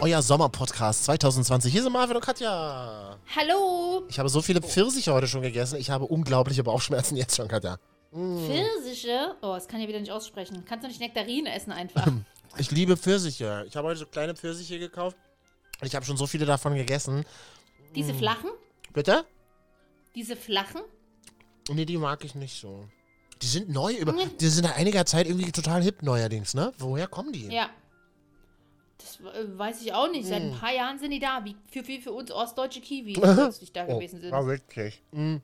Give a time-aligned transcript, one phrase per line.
[0.00, 1.72] Euer Sommerpodcast 2020.
[1.72, 3.16] Hier sind Marvin und Katja.
[3.34, 4.04] Hallo!
[4.08, 5.76] Ich habe so viele Pfirsiche heute schon gegessen.
[5.78, 7.78] Ich habe unglaubliche Bauchschmerzen jetzt schon, Katja.
[8.12, 9.34] Pfirsiche?
[9.42, 10.64] Oh, das kann ich wieder nicht aussprechen.
[10.66, 12.06] Kannst du nicht Nektarinen essen einfach?
[12.58, 13.66] Ich liebe Pfirsiche.
[13.68, 15.14] Ich habe heute so kleine Pfirsiche gekauft.
[15.78, 17.26] Und ich habe schon so viele davon gegessen.
[17.94, 18.48] Diese flachen?
[18.94, 19.26] Bitte?
[20.14, 20.80] Diese flachen?
[21.68, 22.88] Nee, die mag ich nicht so.
[23.42, 26.72] Die sind neu, über, die sind nach einiger Zeit irgendwie total hip neuerdings, ne?
[26.78, 27.48] Woher kommen die?
[27.48, 27.68] Ja.
[28.98, 30.26] Das äh, weiß ich auch nicht.
[30.26, 31.44] Seit ein paar Jahren sind die da.
[31.44, 34.30] Wie für, wie für uns ostdeutsche Kiwi, die plötzlich da gewesen sind.
[34.30, 35.02] war witzig.
[35.12, 35.42] Mhm.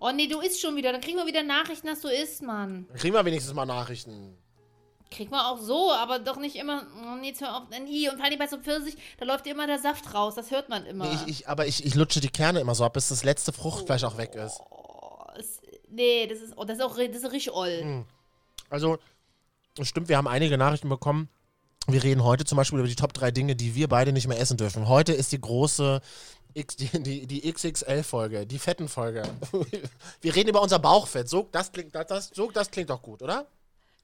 [0.00, 0.92] Oh nee, du isst schon wieder.
[0.92, 2.86] Dann kriegen wir wieder Nachrichten, dass du isst, Mann.
[2.88, 4.36] Dann kriegen wir wenigstens mal Nachrichten.
[5.10, 6.86] Kriegt man auch so, aber doch nicht immer.
[7.02, 7.62] Oh, nee, jetzt hör auf.
[7.70, 8.08] Nie.
[8.08, 10.34] Und vor allem bei so Pfirsich, da läuft immer der Saft raus.
[10.34, 11.06] Das hört man immer.
[11.06, 13.52] Nee, ich, ich, aber ich, ich lutsche die Kerne immer so ab, bis das letzte
[13.52, 14.60] Fruchtfleisch auch weg ist.
[14.70, 18.04] oh, es, nee, das ist, oh, das ist auch das ist richtig oll.
[18.68, 18.98] Also,
[19.78, 21.30] es stimmt, wir haben einige Nachrichten bekommen.
[21.90, 24.38] Wir reden heute zum Beispiel über die Top 3 Dinge, die wir beide nicht mehr
[24.38, 24.88] essen dürfen.
[24.88, 26.02] Heute ist die große
[26.52, 29.22] X, die, die, die XXL-Folge, die fetten Folge.
[30.20, 31.30] Wir reden über unser Bauchfett.
[31.30, 33.46] So, das klingt, das, das, so, das klingt doch gut, oder?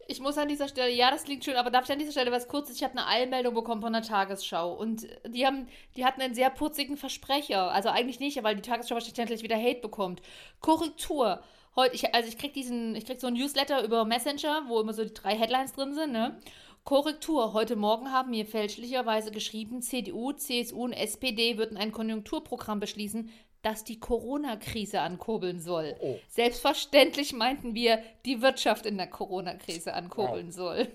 [0.08, 2.32] Ich muss an dieser Stelle, ja, das klingt schön, aber darf ich an dieser Stelle
[2.32, 2.76] was kurzes?
[2.76, 6.48] Ich habe eine Eilmeldung bekommen von der Tagesschau und die haben, die hatten einen sehr
[6.48, 7.70] putzigen Versprecher.
[7.70, 10.22] Also eigentlich nicht, weil die Tagesschau wahrscheinlich wieder Hate bekommt.
[10.60, 11.42] Korrektur.
[11.76, 14.94] Heute, ich, also ich krieg diesen, ich krieg so ein Newsletter über Messenger, wo immer
[14.94, 16.40] so die drei Headlines drin sind, ne?
[16.84, 17.54] Korrektur.
[17.54, 23.30] Heute Morgen haben mir fälschlicherweise geschrieben, CDU, CSU und SPD würden ein Konjunkturprogramm beschließen,
[23.62, 25.96] das die Corona-Krise ankurbeln soll.
[26.00, 26.18] Oh.
[26.28, 30.88] Selbstverständlich meinten wir, die Wirtschaft in der Corona-Krise ankurbeln soll.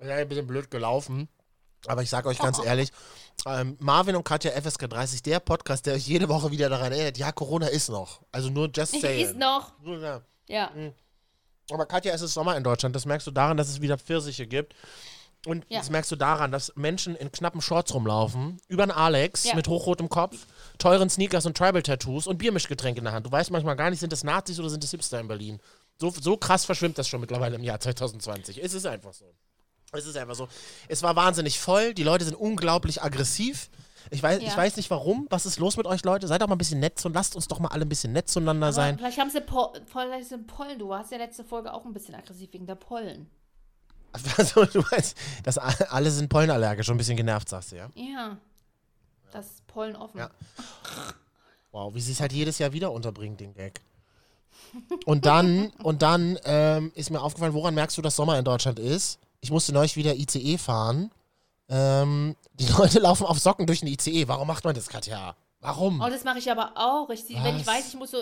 [0.00, 1.28] Ja, ein bisschen blöd gelaufen.
[1.86, 2.90] Aber ich sage euch ganz ehrlich,
[3.46, 7.18] ähm, Marvin und Katja FSK 30, der Podcast, der euch jede Woche wieder daran erinnert,
[7.18, 8.22] ja, Corona ist noch.
[8.30, 9.26] Also nur just saying.
[9.26, 9.72] Ist noch.
[9.82, 10.22] Nur, ja.
[10.46, 10.70] Ja.
[11.70, 12.94] Aber Katja, es ist Sommer in Deutschland.
[12.94, 14.74] Das merkst du daran, dass es wieder Pfirsiche gibt.
[15.46, 15.78] Und Ja.
[15.80, 19.54] das merkst du daran, dass Menschen in knappen Shorts rumlaufen, über einen Alex Ja.
[19.54, 20.46] mit hochrotem Kopf,
[20.78, 23.26] teuren Sneakers und Tribal-Tattoos und Biermischgetränk in der Hand.
[23.26, 25.60] Du weißt manchmal gar nicht, sind das Nazis oder sind das Hipster in Berlin.
[25.98, 28.62] So, so krass verschwimmt das schon mittlerweile im Jahr 2020.
[28.62, 29.34] Es ist einfach so.
[29.92, 30.48] Es ist einfach so.
[30.88, 31.92] Es war wahnsinnig voll.
[31.94, 33.68] Die Leute sind unglaublich aggressiv.
[34.10, 34.48] Ich weiß, Ja.
[34.48, 35.26] ich weiß nicht warum.
[35.30, 36.26] Was ist los mit euch, Leute?
[36.28, 38.28] Seid doch mal ein bisschen nett und lasst uns doch mal alle ein bisschen nett
[38.28, 38.98] zueinander Aber sein.
[38.98, 40.78] vielleicht haben sie po vielleicht sind Pollen.
[40.78, 43.28] Du warst ja letzte Folge auch ein bisschen aggressiv wegen der Pollen.
[44.38, 47.88] Also, du meinst, dass alle sind pollenallergisch und ein bisschen genervt, sagst du, ja?
[47.96, 48.36] Ja.
[49.32, 50.18] Das ist Pollen offen.
[50.18, 50.30] Ja.
[51.72, 53.80] Wow, wie sie es halt jedes Jahr wieder unterbringt, den Gag.
[55.04, 58.78] Und dann, und dann ähm, ist mir aufgefallen, woran merkst du, dass Sommer in Deutschland
[58.78, 59.18] ist?
[59.40, 61.10] Ich musste neulich wieder ICE fahren.
[61.68, 64.28] Ähm, die Leute laufen auf Socken durch den ICE.
[64.28, 65.36] Warum macht man das, Katja?
[65.60, 66.02] Warum?
[66.02, 67.08] Oh, das mache ich aber auch.
[67.08, 68.18] Ich, wenn ich weiß, ich muss so,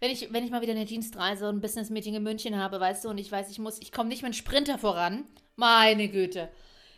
[0.00, 3.04] wenn ich, wenn ich mal wieder eine Dienstreise und ein Business-Meeting in München habe, weißt
[3.04, 5.24] du, und ich weiß, ich muss, ich komme nicht mit einem Sprinter voran.
[5.56, 6.48] Meine Güte.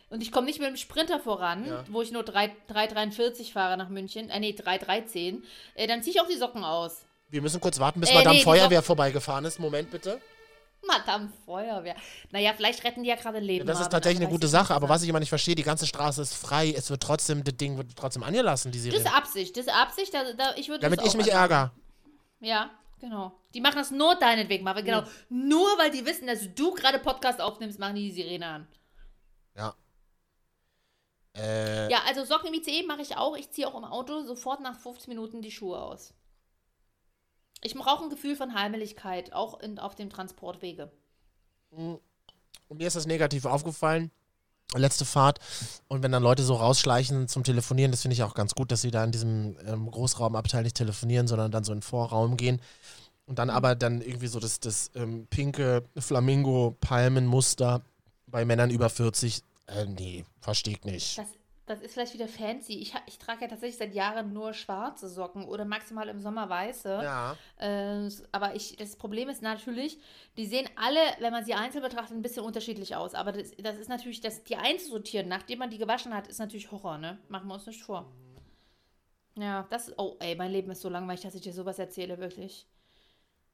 [0.09, 1.83] Und ich komme nicht mit einem Sprinter voran, Ja.
[1.89, 5.43] wo ich nur 3 3,43 fahre nach München, äh, nee, 3,13,
[5.75, 7.05] äh, dann ziehe ich auch die Socken aus.
[7.29, 9.59] Wir müssen kurz warten, bis Äh, Madame nee, Feuerwehr vorbeigefahren ist.
[9.59, 10.19] Moment bitte.
[10.87, 11.95] Madame Feuerwehr.
[12.31, 13.67] Naja, vielleicht retten die ja gerade Leben.
[13.67, 16.21] Das ist tatsächlich eine gute Sache, aber was ich immer nicht verstehe, die ganze Straße
[16.21, 16.73] ist frei.
[16.75, 19.03] Es wird trotzdem, das Ding wird trotzdem angelassen, die Das Sirene.
[19.03, 21.71] ist Absicht, das ist Absicht, da, da, ich würde Damit das ich mich ärgere.
[22.39, 22.69] Ja,
[22.99, 23.33] genau.
[23.53, 25.03] Die machen das nur deinetwegen, Marvin, genau.
[25.29, 28.67] Nur weil die wissen, dass du gerade Podcast aufnimmst, machen die die Sirene an.
[29.57, 29.75] Ja.
[31.35, 33.35] Äh, Ja, also Socken im ICE mache ich auch.
[33.35, 36.13] Ich ziehe auch im Auto sofort nach 15 Minuten die Schuhe aus.
[37.61, 40.91] Ich brauche ein Gefühl von Heimeligkeit, auch in, auf dem Transportwege.
[41.71, 41.99] Und
[42.69, 44.11] mir ist das negativ aufgefallen.
[44.75, 45.39] Letzte Fahrt.
[45.87, 48.81] Und wenn dann Leute so rausschleichen zum Telefonieren, das finde ich auch ganz gut, dass
[48.81, 52.61] sie da in diesem ähm, Großraumabteil nicht telefonieren, sondern dann so in den Vorraum gehen.
[53.25, 57.81] Und dann aber dann irgendwie so das, das ähm, pinke Flamingo-Palmenmuster
[58.27, 59.41] bei Männern über 40.
[59.67, 61.17] Äh, nee, verstehe ich nicht.
[61.17, 61.27] Das,
[61.69, 62.79] das ist vielleicht wieder fancy.
[62.79, 66.89] Ich, ich trage ja tatsächlich seit Jahren nur schwarze Socken oder maximal im Sommer weiße.
[67.03, 67.37] Ja.
[67.57, 69.99] Äh, aber ich, das Problem ist natürlich,
[70.35, 73.13] die sehen alle, wenn man sie einzeln betrachtet, ein bisschen unterschiedlich aus.
[73.13, 76.71] Aber das, das ist natürlich, das, die einzusortieren, nachdem man die gewaschen hat, ist natürlich
[76.71, 77.19] Horror, ne?
[77.27, 78.11] Machen wir uns nicht vor.
[79.37, 82.67] Ja, das, oh ey, mein Leben ist so langweilig, dass ich dir sowas erzähle, wirklich.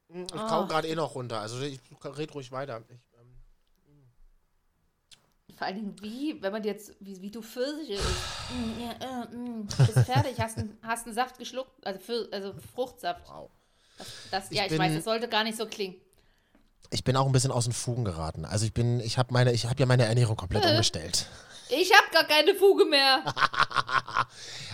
[0.07, 0.47] Ich Ah.
[0.47, 1.41] kau gerade eh noch runter.
[1.41, 2.81] Also ich red ruhig weiter.
[2.87, 2.97] Ich,
[5.55, 8.05] Vor allen Dingen, wie, wenn man jetzt, wie, wie du Pfirsiche isst.
[8.51, 12.53] Mm, ja, äh, mm, bist fertig, hast einen, hast einen Saft geschluckt, also, Pfir- also
[12.75, 13.21] Fruchtsaft.
[13.29, 13.49] Wow.
[13.97, 15.95] Das, das, ja, Ich ich, weiß, bin- das sollte gar nicht so klingen.
[16.91, 18.45] Ich bin auch ein bisschen aus den Fugen geraten.
[18.45, 20.69] Also ich bin, ich habe meine, ich habe ja meine Ernährung komplett Äh.
[20.71, 21.25] umgestellt.
[21.69, 23.23] Ich hab gar keine Fuge mehr.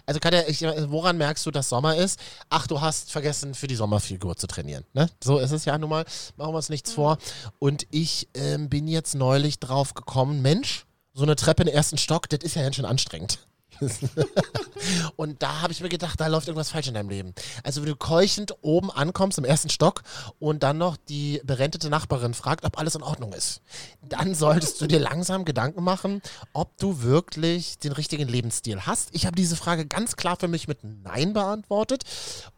[0.07, 2.19] Also Katja, ich, woran merkst du, dass Sommer ist?
[2.49, 4.83] Ach, du hast vergessen, für die Sommerfigur zu trainieren.
[4.93, 5.07] Ne?
[5.23, 6.05] So ist es ja nun mal.
[6.37, 7.19] Machen wir uns nichts vor.
[7.59, 12.27] Und ich ähm, bin jetzt neulich drauf gekommen, Mensch, so eine Treppe den ersten Stock,
[12.29, 13.39] das ist ja ganz schön anstrengend.
[15.15, 17.33] und da habe ich mir gedacht, da läuft irgendwas falsch in deinem Leben.
[17.63, 20.03] Also wenn du keuchend oben ankommst im ersten Stock
[20.39, 23.61] und dann noch die berentete Nachbarin fragt, ob alles in Ordnung ist,
[24.01, 26.21] dann solltest du dir langsam Gedanken machen,
[26.53, 29.09] ob du wirklich den richtigen Lebensstil hast.
[29.13, 32.03] Ich habe diese Frage ganz klar für mich mit Nein beantwortet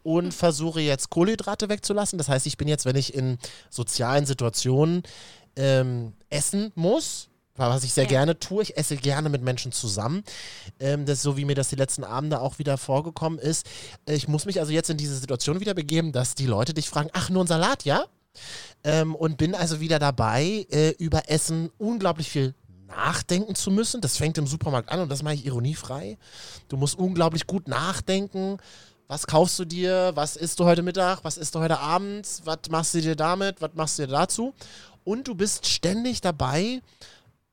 [0.02, 2.18] und versuche jetzt Kohlenhydrate wegzulassen.
[2.18, 3.38] Das heißt, ich bin jetzt, wenn ich in
[3.70, 5.02] sozialen Situationen
[5.56, 8.10] ähm, essen muss, was ich sehr Ja.
[8.10, 8.62] gerne tue.
[8.62, 10.24] Ich esse gerne mit Menschen zusammen.
[10.80, 13.66] Ähm, das ist so, wie mir das die letzten Abende auch wieder vorgekommen ist.
[14.06, 17.10] Ich muss mich also jetzt in diese Situation wieder begeben, dass die Leute dich fragen,
[17.12, 18.04] ach, nur ein Salat, ja?
[18.82, 22.54] Ähm, und bin also wieder dabei, äh, über Essen unglaublich viel
[22.88, 24.00] nachdenken zu müssen.
[24.00, 26.18] Das fängt im Supermarkt an und das mache ich ironiefrei.
[26.68, 28.58] Du musst unglaublich gut nachdenken.
[29.06, 30.12] Was kaufst du dir?
[30.14, 31.20] Was isst du heute Mittag?
[31.22, 32.26] Was isst du heute Abend?
[32.44, 33.60] Was machst du dir damit?
[33.60, 34.54] Was machst du dir dazu?
[35.04, 36.80] Und du bist ständig dabei,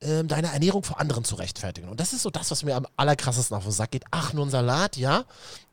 [0.02, 1.88] ähm, deine Ernährung vor anderen zu rechtfertigen.
[1.88, 4.04] Und das ist so das, was mir am allerkrassesten auf den Sack geht.
[4.10, 5.24] Ach, nur ein Salat, ja.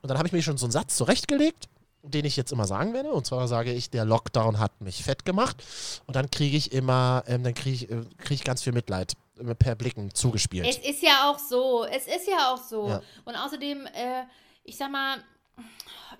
[0.02, 1.68] Und dann habe ich mir schon so einen Satz zurechtgelegt,
[2.04, 3.12] den ich jetzt immer sagen werde.
[3.12, 5.64] Und zwar sage ich, der Lockdown hat mich fett gemacht.
[6.06, 9.14] Und dann kriege ich immer, ähm, dann kriege ich, äh, krieg ich ganz viel Mitleid
[9.40, 10.68] äh, per Blicken zugespielt.
[10.68, 11.86] Es ist ja auch so.
[11.86, 12.88] Es ist ja auch so.
[12.88, 13.02] Ja.
[13.26, 14.24] Und außerdem, äh,
[14.64, 15.18] ich sag mal,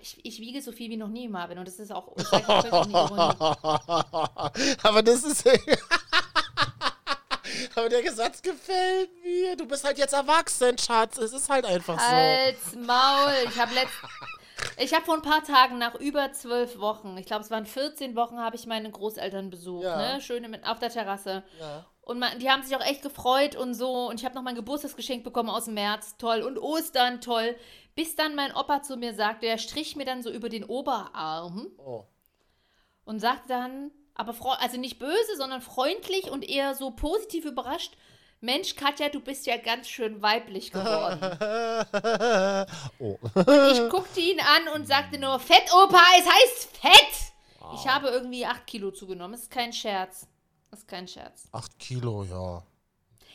[0.00, 1.58] ich, ich wiege so viel wie noch nie, Marvin.
[1.58, 2.94] Und das ist auch das in Ironie.
[4.82, 5.48] Aber das ist.
[7.76, 9.56] Aber der Satz gefällt mir.
[9.56, 11.18] Du bist halt jetzt erwachsen, Schatz.
[11.18, 12.14] Es ist halt einfach so.
[12.14, 13.32] Als Maul.
[13.48, 13.92] Ich habe letzt.
[14.76, 18.14] Ich habe vor ein paar Tagen nach über zwölf Wochen, ich glaube es waren 14
[18.14, 20.14] Wochen, habe ich meine Großeltern besucht, Ja.
[20.14, 20.20] ne?
[20.20, 21.42] Schön mit, auf der Terrasse.
[21.58, 21.86] Ja.
[22.02, 24.08] Und man, die haben sich auch echt gefreut und so.
[24.08, 26.42] Und ich habe noch mein Geburtstagsgeschenk bekommen aus dem März, toll.
[26.42, 27.56] Und Ostern, toll.
[27.94, 31.68] Bis dann mein Opa zu mir sagte, der strich mir dann so über den Oberarm
[31.78, 32.04] Oh.
[33.04, 37.96] und sagte dann, aber also nicht böse, sondern freundlich und eher so positiv überrascht.
[38.42, 41.20] Mensch, Katja, du bist ja ganz schön weiblich geworden.
[42.98, 43.18] oh.
[43.72, 47.32] Ich guckte ihn an und sagte nur, Fett, Opa, es heißt Fett.
[47.74, 49.32] Ich habe irgendwie acht Kilo zugenommen.
[49.32, 50.26] Das ist kein Scherz.
[50.70, 51.48] Das ist kein Scherz.
[51.52, 52.62] Acht Kilo, ja.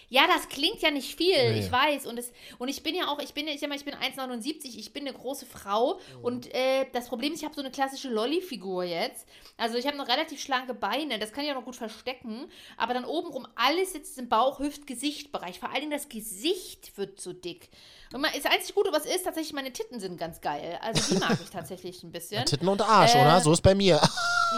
[0.10, 1.60] Ja, das klingt ja nicht viel, Nee.
[1.60, 2.06] ich weiß.
[2.06, 4.78] Und, es, und ich bin ja auch, ich bin, ich sag mal, ich bin 1,79,
[4.78, 6.00] ich bin eine große Frau.
[6.22, 9.26] Und äh, das Problem ist, ich habe so eine klassische Lolli-Figur jetzt.
[9.58, 12.46] Also ich habe noch relativ schlanke Beine, das kann ich auch noch gut verstecken.
[12.78, 15.60] Aber dann obenrum alles sitzt im Bauch, Hüft, Gesichtbereich.
[15.60, 17.70] Vor allen Dingen das Gesicht wird so dick.
[18.14, 20.78] Und man, das einzige Gute, was ist, tatsächlich meine Titten sind ganz geil.
[20.82, 22.46] Also die mag ich tatsächlich ein bisschen.
[22.46, 23.42] Titten und Arsch, Äh, oder?
[23.42, 24.00] So ist bei mir.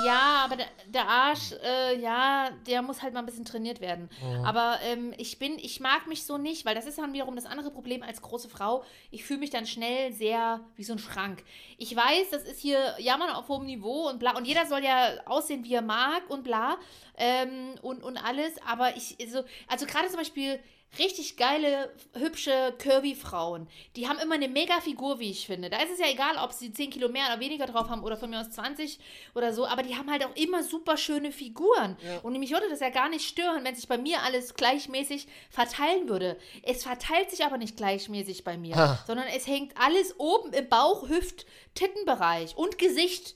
[0.05, 4.09] Ja, aber der, der Arsch, äh, ja, der muss halt mal ein bisschen trainiert werden.
[4.43, 7.45] Aber ähm, ich bin, ich mag mich so nicht, weil das ist dann wiederum das
[7.45, 8.83] andere Problem als große Frau.
[9.11, 11.43] Ich fühle mich dann schnell sehr wie so ein Schrank.
[11.77, 14.35] Ich weiß, das ist hier Jammern auf hohem Niveau und bla.
[14.37, 16.77] Und jeder soll ja aussehen, wie er mag und bla.
[17.17, 18.53] Ähm, und, und alles.
[18.65, 20.59] Aber ich, so, also gerade zum Beispiel
[20.99, 23.67] richtig geile, hübsche, curvy Frauen.
[23.95, 25.69] Die haben immer eine mega Figur, wie ich finde.
[25.69, 28.17] Da ist es ja egal, ob sie 10 Kilo mehr oder weniger drauf haben oder
[28.17, 28.97] von mir aus 20
[29.35, 31.97] oder so, aber die haben halt auch immer super schöne Figuren.
[32.23, 36.09] Und mich würde das ja gar nicht stören, wenn sich bei mir alles gleichmäßig verteilen
[36.09, 36.37] würde.
[36.63, 38.99] Es verteilt sich aber nicht gleichmäßig bei mir, Ah.
[39.05, 41.45] sondern es hängt alles oben im Bauch, Hüft,
[41.75, 43.35] Tittenbereich und Gesicht.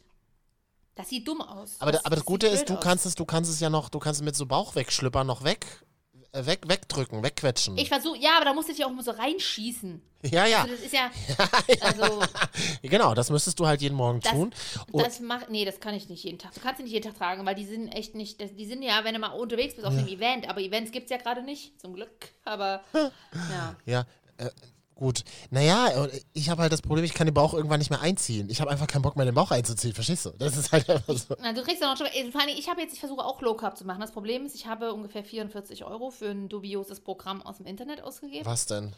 [0.96, 1.76] Das sieht dumm aus.
[1.80, 2.82] Aber, aber das sieht Gute ist, du aus.
[2.84, 5.66] kannst es, du kannst es ja noch, du kannst es mit so Bauchwegschlüppern noch weg,
[6.34, 7.78] weg, wegdrücken, wegquetschen.
[7.78, 10.02] Ich versuche, ja, aber da musst du dich auch immer so reinschießen.
[10.24, 10.62] ja, ja.
[10.62, 11.12] Also das ist ja,
[11.82, 12.22] also
[12.84, 14.54] Genau, das müsstest du halt jeden Morgen Das- tun.
[14.92, 16.54] Und- das macht, nee, das kann ich nicht jeden Tag.
[16.54, 19.04] Du kannst sie nicht jeden Tag tragen, weil die sind echt nicht, die sind ja,
[19.04, 21.80] wenn du mal unterwegs bist auf einem Event, aber Events gibt es ja gerade nicht,
[21.82, 22.30] zum Glück.
[22.46, 23.76] Aber ja.
[23.86, 24.06] Ja,
[24.38, 24.50] äh,
[25.02, 25.24] gut.
[25.50, 28.50] Naja, ich habe halt das Problem, ich kann den Bauch irgendwann nicht mehr einziehen.
[28.50, 30.30] Ich habe einfach keinen Bock mehr, den Bauch einzuziehen, verstehst du?
[30.38, 31.36] Das ist halt einfach so.
[31.42, 33.56] Na, du kriegst ja noch schon, vor allem, ich habe jetzt, ich versuche auch Low
[33.56, 34.00] Carb zu machen.
[34.00, 38.02] Das Problem ist, ich habe ungefähr 44 Euro für ein dubioses Programm aus dem Internet
[38.04, 38.46] ausgegeben.
[38.46, 38.94] Was denn?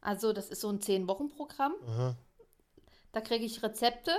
[0.00, 1.72] Also, das ist so ein 10-Wochen-Programm.
[1.88, 2.14] Aha.
[3.12, 4.12] Da kriege ich Rezepte,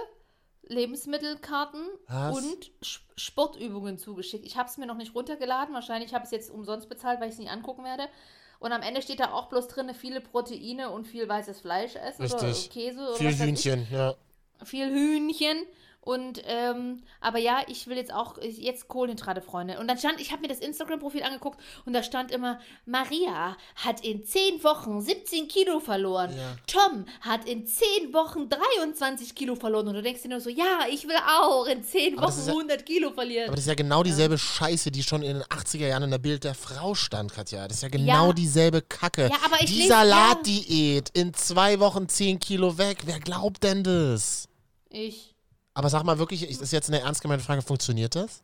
[0.68, 2.38] Lebensmittelkarten Was?
[2.38, 4.46] und Sch- Sportübungen zugeschickt.
[4.46, 5.74] Ich habe es mir noch nicht runtergeladen.
[5.74, 8.08] Wahrscheinlich habe ich es jetzt umsonst bezahlt, weil ich es nicht angucken werde.
[8.64, 12.22] Und am Ende steht da auch bloß drin, viele Proteine und viel weißes Fleisch essen
[12.22, 12.42] Richtig.
[12.42, 13.38] oder Käse oder Viel.
[13.38, 14.16] Hühnchen, ja.
[14.64, 15.66] Viel Hühnchen.
[16.06, 19.80] Und, ähm, aber ja, ich will jetzt auch, jetzt Kohlenhydrate, Freunde.
[19.80, 24.04] Und dann stand, ich habe mir das Instagram-Profil angeguckt und da stand immer, Maria hat
[24.04, 26.36] in 10 Wochen 17 Kilo verloren.
[26.36, 26.58] Ja.
[26.68, 29.88] Tom hat in 10 Wochen 23 Kilo verloren.
[29.88, 32.54] Und du denkst dir nur so, ja, ich will auch in 10 Aber Wochen ja-
[32.54, 33.48] 100 Kilo verlieren.
[33.48, 36.18] Aber das ist ja genau dieselbe Scheiße, die schon in den 80er Jahren in der
[36.18, 37.66] Bild der Frau stand, Katja.
[37.66, 39.30] Das ist ja genau dieselbe Kacke.
[39.30, 42.98] Ja, aber ich die Salatdiät, in zwei Wochen 10 Kilo weg.
[43.06, 44.50] Wer glaubt denn das?
[44.90, 45.30] ich.
[45.74, 48.44] Aber sag mal wirklich, ist das jetzt eine ernst gemeinte Frage, funktioniert das?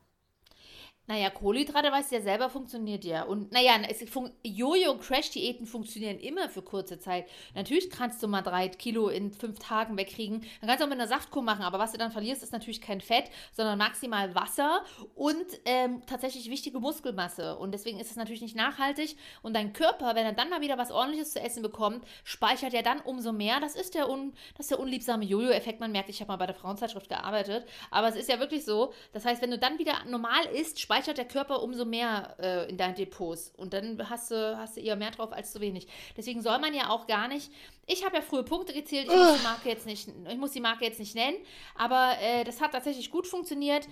[1.09, 3.23] Naja, Kohlenhydrate, weißt du ja selber, funktioniert ja.
[3.23, 3.71] Und naja,
[4.07, 7.25] fun Jojo- und Crash-Diäten funktionieren immer für kurze Zeit.
[7.55, 10.41] Natürlich kannst du mal drei Kilo in fünf Tagen wegkriegen.
[10.61, 12.79] Dann kannst du auch mit einer Saftkur machen, aber was du dann verlierst, ist natürlich
[12.79, 14.85] kein Fett, sondern maximal Wasser
[15.15, 17.57] und ähm, tatsächlich wichtige Muskelmasse.
[17.57, 19.17] Und deswegen ist es natürlich nicht nachhaltig.
[19.41, 22.83] Und dein Körper, wenn er dann mal wieder was ordentliches zu essen bekommt, speichert er
[22.83, 23.59] dann umso mehr.
[23.59, 25.79] Das ist der, un das ist der unliebsame Jojo-Effekt.
[25.79, 27.65] Man merkt, ich habe mal bei der Frauenzeitschrift gearbeitet.
[27.89, 28.93] Aber es ist ja wirklich so.
[29.11, 32.77] Das heißt, wenn du dann wieder normal isst, speichert der Körper umso mehr äh, in
[32.77, 33.53] deinen Depots.
[33.57, 35.87] Und dann hast du, hast du eher mehr drauf als zu wenig.
[36.15, 37.51] Deswegen soll man ja auch gar nicht.
[37.85, 39.07] Ich habe ja früher Punkte gezählt.
[39.07, 41.37] Ich muss die Marke jetzt nicht, ich muss die Marke jetzt nicht nennen.
[41.75, 43.87] Aber äh, das hat tatsächlich gut funktioniert.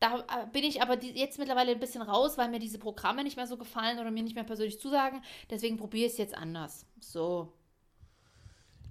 [0.00, 3.36] Da äh, bin ich aber jetzt mittlerweile ein bisschen raus, weil mir diese Programme nicht
[3.36, 5.22] mehr so gefallen oder mir nicht mehr persönlich zusagen.
[5.50, 6.86] Deswegen probiere ich es jetzt anders.
[7.00, 7.52] So.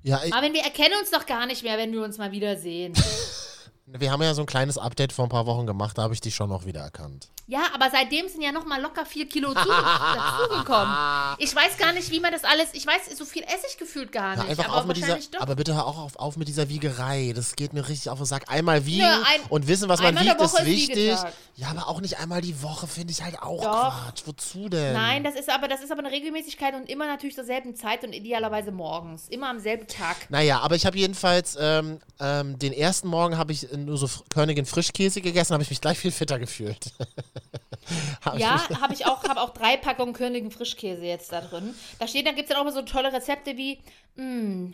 [0.03, 2.93] Ja, ich, Marvin, wir erkennen uns doch gar nicht mehr, wenn wir uns mal wiedersehen.
[3.85, 6.21] wir haben ja so ein kleines Update vor ein paar Wochen gemacht, da habe ich
[6.21, 7.29] dich schon noch wieder erkannt.
[7.51, 10.95] Ja, aber seitdem sind ja noch mal locker vier Kilo zuge dazugekommen.
[11.37, 12.69] Ich weiß gar nicht, wie man das alles.
[12.73, 14.49] Ich weiß, so viel esse ich gefühlt gar nicht.
[14.49, 15.41] einfach aber auf mit dieser, doch.
[15.41, 17.33] aber bitte hör auch auf, auf mit dieser Wiegerei.
[17.35, 18.43] Das geht mir richtig auf den Sack.
[18.47, 20.95] Einmal wiegen Nö, ein- und wissen, was man wiegt, ist wichtig.
[20.95, 21.33] Wiegetag.
[21.55, 24.05] Ja, aber auch nicht einmal die Woche finde ich halt auch Doch.
[24.05, 24.23] Quatsch.
[24.25, 24.93] Wozu denn?
[24.93, 28.03] Nein, das ist aber das ist aber eine Regelmäßigkeit und immer natürlich zur selben Zeit
[28.03, 30.29] und idealerweise morgens, immer am selben Tag.
[30.29, 34.65] Naja, aber ich habe jedenfalls ähm, ähm, den ersten Morgen habe ich nur so Königin
[34.65, 36.91] Frischkäse gegessen, habe ich mich gleich viel fitter gefühlt.
[38.25, 41.73] Hab Ja, habe ich auch, habe auch drei Packungen Königin Frischkäse jetzt da drin.
[41.99, 43.79] Da steht, dann gibt es dann auch mal so tolle Rezepte wie,
[44.15, 44.71] mh,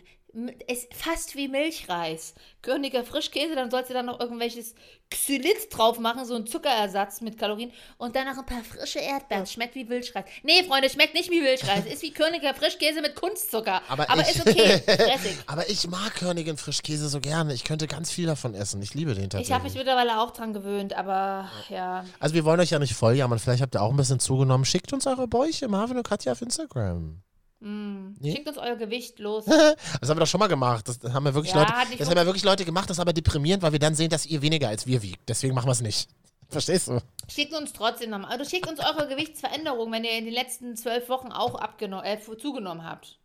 [0.68, 2.36] es fast wie Milchreis.
[2.62, 4.76] Königer Frischkäse, dann sollst du dann noch irgendwelches
[5.10, 7.72] Xylit drauf machen, so ein Zuckerersatz mit Kalorien.
[7.98, 9.46] Und dann noch ein paar frische Erdbeeren.
[9.48, 10.26] Schmeckt wie Milchreis.
[10.44, 11.86] Nee, Freunde, schmeckt nicht wie Milchreis.
[11.92, 13.82] Ist wie Königer Frischkäse mit Kunstzucker.
[13.88, 14.82] Aber Aber, ich- ist okay.
[15.48, 17.54] Aber ich mag Königin Frischkäse so gerne.
[17.54, 18.82] Ich könnte ganz viel davon essen.
[18.82, 19.76] Ich liebe den Ich habe mich tatsächlich.
[19.76, 22.06] mittlerweile auch dran gewöhnt, aber ja.
[22.20, 23.40] Also wir wollen euch ja nicht voll jammern.
[23.40, 24.66] Vielleicht habt ihr auch ein bisschen zugenommen.
[24.66, 27.22] Schickt uns eure Bäuche, Marvin und Katja auf Instagram.
[27.60, 28.34] Nee?
[28.36, 29.46] Schickt uns euer Gewicht los.
[30.00, 30.88] Das haben wir doch schon mal gemacht.
[30.88, 32.90] Das haben wir wirklich Ja, Leute, das haben ja wirklich Leute gemacht.
[32.90, 35.28] Das ist aber deprimierend, weil wir dann sehen, dass ihr weniger als wir wiegt.
[35.28, 36.10] Deswegen machen wir es nicht.
[36.50, 37.02] Verstehst du?
[37.28, 38.32] Schickt uns trotzdem nochmal.
[38.32, 42.20] Also schickt uns eure Gewichtsveränderung, wenn ihr in den letzten zwölf Wochen auch abgenommen, äh,
[42.38, 43.20] zugenommen habt.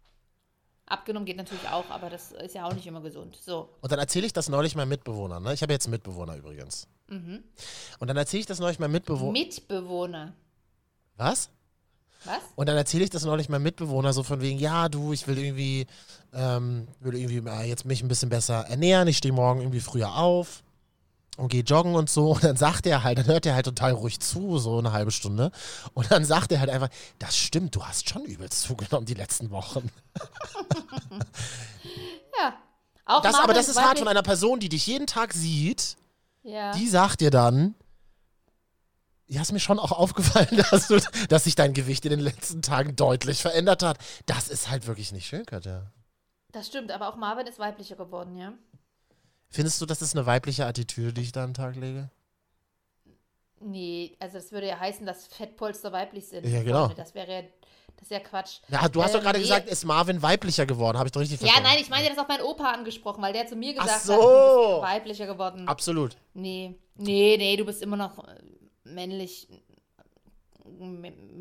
[0.87, 3.39] Abgenommen geht natürlich auch, aber das ist ja auch nicht immer gesund.
[3.41, 3.69] So.
[3.81, 5.41] Und dann erzähle ich das neulich meinem Mitbewohner.
[5.41, 5.55] Ne?
[5.55, 6.89] Ich habe jetzt einen Mitbewohner übrigens.
[7.09, 7.45] Mhm.
[7.99, 9.33] Und dann erzähle ich das neulich meinem Mitbewohner.
[9.33, 10.35] Mitbewohner.
[11.17, 11.51] Was?
[12.25, 12.39] Was?
[12.55, 15.39] Und dann erzähle ich das neulich meinem Mitbewohner so von wegen, ja, du, ich will
[15.39, 15.87] irgendwie,
[16.33, 19.09] ähm, will irgendwie äh, jetzt mich ein bisschen besser ernähren.
[19.09, 20.63] Ich stehe morgen irgendwie früher auf
[21.37, 22.33] und gehe joggen und so.
[22.35, 25.11] Und dann sagt er halt, dann hört er halt total ruhig zu, so eine halbe
[25.11, 25.51] Stunde.
[25.95, 29.51] Und dann sagt er halt einfach, das stimmt, du hast schon übelst zugenommen die letzten
[29.51, 29.91] Wochen.
[32.39, 32.55] Ja.
[33.05, 35.97] Auch Das, Marvin aber das ist hart von einer Person, die dich jeden Tag sieht.
[36.43, 36.73] Ja.
[36.73, 37.75] Die sagt dir dann,
[39.33, 42.61] ja, ist mir schon auch aufgefallen, dass, du, dass sich dein Gewicht in den letzten
[42.63, 43.99] Tagen deutlich verändert hat.
[44.27, 45.91] Das ist halt wirklich nicht schön, Katja.
[46.53, 48.53] Das stimmt, aber auch Marvin ist weiblicher geworden, ja.
[49.49, 52.11] Findest du, das ist eine weibliche Attitüde, die ich da an den Tag lege?
[53.61, 56.47] Nee, also das würde ja heißen, dass Fettpolster weiblich sind.
[56.47, 56.89] Ja, genau.
[56.89, 57.43] Das wäre ja,
[57.97, 58.59] das ist ja Quatsch.
[58.69, 59.45] Ja, du hast doch Ähm, gerade nee.
[59.45, 60.99] gesagt, ist Marvin weiblicher geworden.
[60.99, 61.69] Habe ich doch richtig Ja, verstanden?
[61.71, 64.13] nein, ich meine, das auch mein Opa angesprochen, weil der zu mir gesagt so.
[64.15, 65.69] hat, du bist weiblicher geworden.
[65.69, 66.17] Absolut.
[66.35, 68.35] Nee, nee, nee, du bist immer noch äh,
[68.85, 69.49] männlich,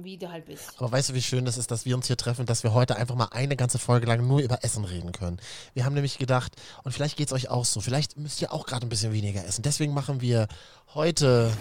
[0.01, 0.73] wie du halt bist.
[0.77, 2.95] Aber weißt du, wie schön das ist, dass wir uns hier treffen, dass wir heute
[2.95, 5.39] einfach mal eine ganze Folge lang nur über Essen reden können.
[5.73, 8.65] Wir haben nämlich gedacht, und vielleicht geht es euch auch so, vielleicht müsst ihr auch
[8.65, 9.61] gerade ein bisschen weniger essen.
[9.61, 10.47] Deswegen machen wir
[10.95, 11.55] heute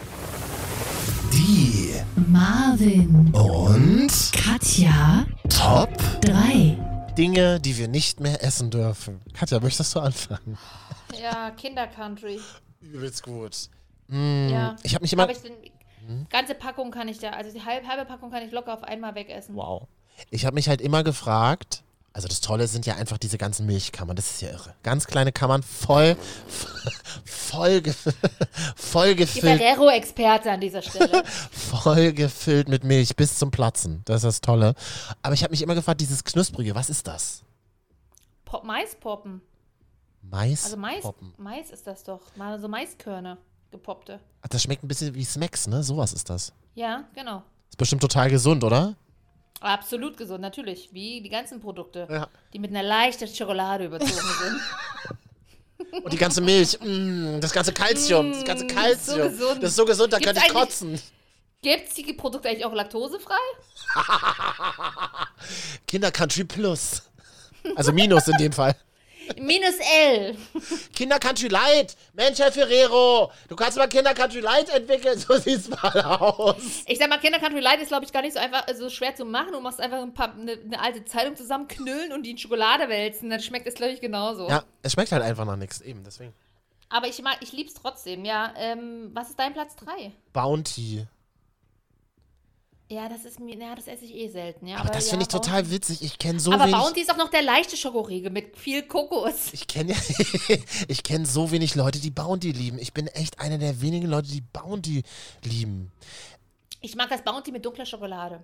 [1.33, 1.95] die
[2.29, 5.91] Marvin, und Katja, Top
[6.23, 6.79] 3.
[7.19, 9.21] Dinge, die wir nicht mehr essen dürfen.
[9.35, 10.57] Katja, möchtest du anfangen?
[11.21, 12.41] Ja, Kinder-Country.
[12.81, 13.69] Übelst gut.
[14.11, 14.77] Mm, Ja.
[14.83, 15.25] Ich habe mich immer.
[15.25, 15.55] Aber ich, den,
[16.29, 19.15] ganze Packung kann ich da, also die halbe, halbe Packung kann ich locker auf einmal
[19.15, 19.55] wegessen.
[19.55, 19.87] Wow.
[20.31, 24.17] Ich habe mich halt immer gefragt, also das Tolle sind ja einfach diese ganzen Milchkammern,
[24.17, 24.75] das ist ja irre.
[24.83, 26.17] Ganz kleine Kammern, voll,
[27.25, 27.83] voll,
[28.77, 31.23] voll Die gefüllt, Ferrero-Experte an dieser Stelle.
[31.53, 34.03] voll gefüllt mit Milch bis zum Platzen.
[34.05, 34.75] Das ist das Tolle.
[35.23, 37.43] Aber ich habe mich immer gefragt, dieses Knusprige, was ist das?
[38.45, 39.43] Pop Maispoppen.
[40.23, 40.65] Mais.
[40.65, 41.05] Also Mais.
[41.39, 42.21] Mais ist das doch.
[42.37, 43.39] Mal so Maiskörner,
[43.71, 44.21] gepoppte.
[44.43, 45.83] Ach, das schmeckt ein bisschen wie Smacks, ne?
[45.83, 46.53] Sowas ist das.
[46.75, 47.43] Ja, genau.
[47.69, 48.95] Ist bestimmt total gesund, oder?
[49.61, 50.89] Absolut gesund, natürlich.
[50.93, 52.29] Wie die ganzen Produkte, Ja.
[52.53, 54.13] die mit einer leichten Schokolade überzogen
[54.43, 54.61] sind.
[56.05, 59.17] Und die ganze Milch, mm, das ganze Kalzium, das ganze Mm, Kalzium.
[59.19, 59.63] so gesund.
[59.63, 61.01] Das ist so gesund, da Gibt's könnte ich kotzen.
[61.63, 63.35] Gibt es die Produkte eigentlich auch laktosefrei?
[65.87, 67.03] Kinder Country Plus.
[67.77, 68.75] Also Minus in dem Fall.
[69.39, 70.37] Minus L.
[70.95, 71.97] Kinder Country Light.
[72.15, 75.19] Mensch, Herr Ferrero, du kannst mal Kinder Country Light entwickeln.
[75.19, 76.85] So sieht's mal aus.
[76.87, 79.15] Ich sag mal, Kinder Country Light ist, glaube ich, gar nicht so einfach, so schwer
[79.15, 79.53] zu machen.
[79.53, 83.31] Du machst einfach ein paar, eine, eine alte Zeitung zusammenknüllen und die in Schokolade wälzen.
[83.31, 84.49] Dann schmeckt es, glaube ich, genauso.
[84.49, 85.81] Ja, es schmeckt halt einfach nach nichts.
[85.81, 86.33] Eben, deswegen.
[86.89, 88.53] Aber ich mag, ich lieb's trotzdem, ja.
[88.57, 90.13] Ähm, was ist dein Platz 3?
[90.33, 91.07] Bounty.
[92.93, 94.79] Ja, das ist mir, ja, das esse ich eh selten, ja.
[94.79, 96.03] Aber das ja, finde ich Bounty- total witzig.
[96.03, 96.75] Ich kenne so Aber wenig.
[96.77, 99.53] Bounty ist auch noch der leichte Schokoriegel mit viel Kokos.
[99.53, 99.95] Ich kenne
[100.89, 102.81] ich kenn so wenig Leute, die Bounty lieben.
[102.81, 105.05] Ich bin echt einer der wenigen Leute, die Bounty
[105.45, 105.93] lieben.
[106.81, 108.43] Ich mag das Bounty mit dunkler Schokolade.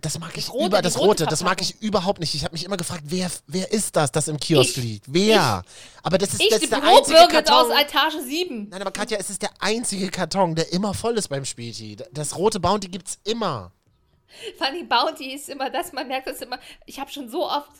[0.00, 2.34] Das mag ich rote- über das rote rote, das mag ich überhaupt nicht.
[2.36, 4.84] Ich habe mich immer gefragt, wer, wer ist das, das im Kiosk Ich.
[4.84, 5.06] liegt?
[5.08, 5.62] Wer?
[6.04, 7.78] Aber das ist, Ich, das ist der einzige Brotbirgit aus Karton.
[7.78, 8.68] Etage 7.
[8.68, 11.96] Nein, aber Katja, es ist der einzige Karton, der immer voll ist beim Späti.
[12.12, 13.72] Das rote Bounty gibt's immer.
[14.60, 16.60] Allem Bounty ist immer das, man merkt das immer.
[16.86, 17.70] Ich habe schon so oft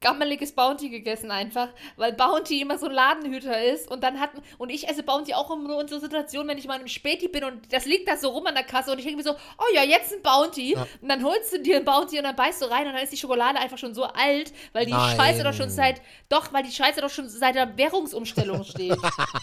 [0.00, 4.70] gammeliges Bounty gegessen einfach, weil Bounty immer so ein Ladenhüter ist und dann hat und
[4.70, 7.44] ich esse Bounty auch immer nur in so Situationen, wenn ich mal im Späti bin
[7.44, 9.74] und das liegt da so rum an der Kasse und ich denke mir so, oh
[9.74, 12.66] ja, jetzt ein Bounty und dann holst du dir ein Bounty und dann beißt du
[12.66, 15.16] rein und dann ist die Schokolade einfach schon so alt, weil die Nein.
[15.16, 18.96] Scheiße doch schon seit doch, weil die Scheiße doch schon seit der Währungsumstellung steht.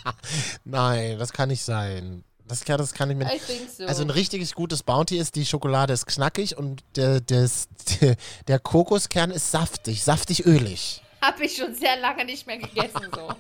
[0.63, 2.23] Nein, das kann nicht sein.
[2.47, 3.29] Das kann, das kann ich mir
[3.75, 3.85] so.
[3.85, 7.67] Also ein richtiges gutes Bounty ist, die Schokolade ist knackig und der, des,
[8.01, 8.15] der,
[8.47, 11.01] der Kokoskern ist saftig, saftig ölig.
[11.21, 13.29] Habe ich schon sehr lange nicht mehr gegessen so.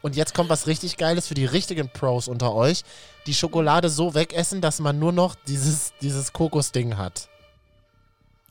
[0.00, 2.82] Und jetzt kommt was richtig Geiles für die richtigen Pros unter euch.
[3.26, 7.28] Die Schokolade so wegessen, dass man nur noch dieses, dieses Kokosding hat.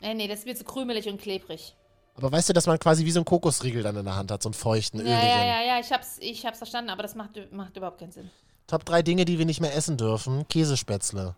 [0.02, 1.74] Nee, nee, das wird so krümelig und klebrig.
[2.16, 4.44] Aber weißt du, dass man quasi wie so einen Kokosriegel dann in der Hand hat,
[4.44, 5.22] so einen feuchten, Ja, öligen.
[5.28, 8.30] ja, ja, ja, ich hab's, ich hab's verstanden, aber das macht, macht überhaupt keinen Sinn.
[8.68, 10.48] Top drei Dinge, die wir nicht mehr essen dürfen.
[10.50, 11.36] Käsespätzle.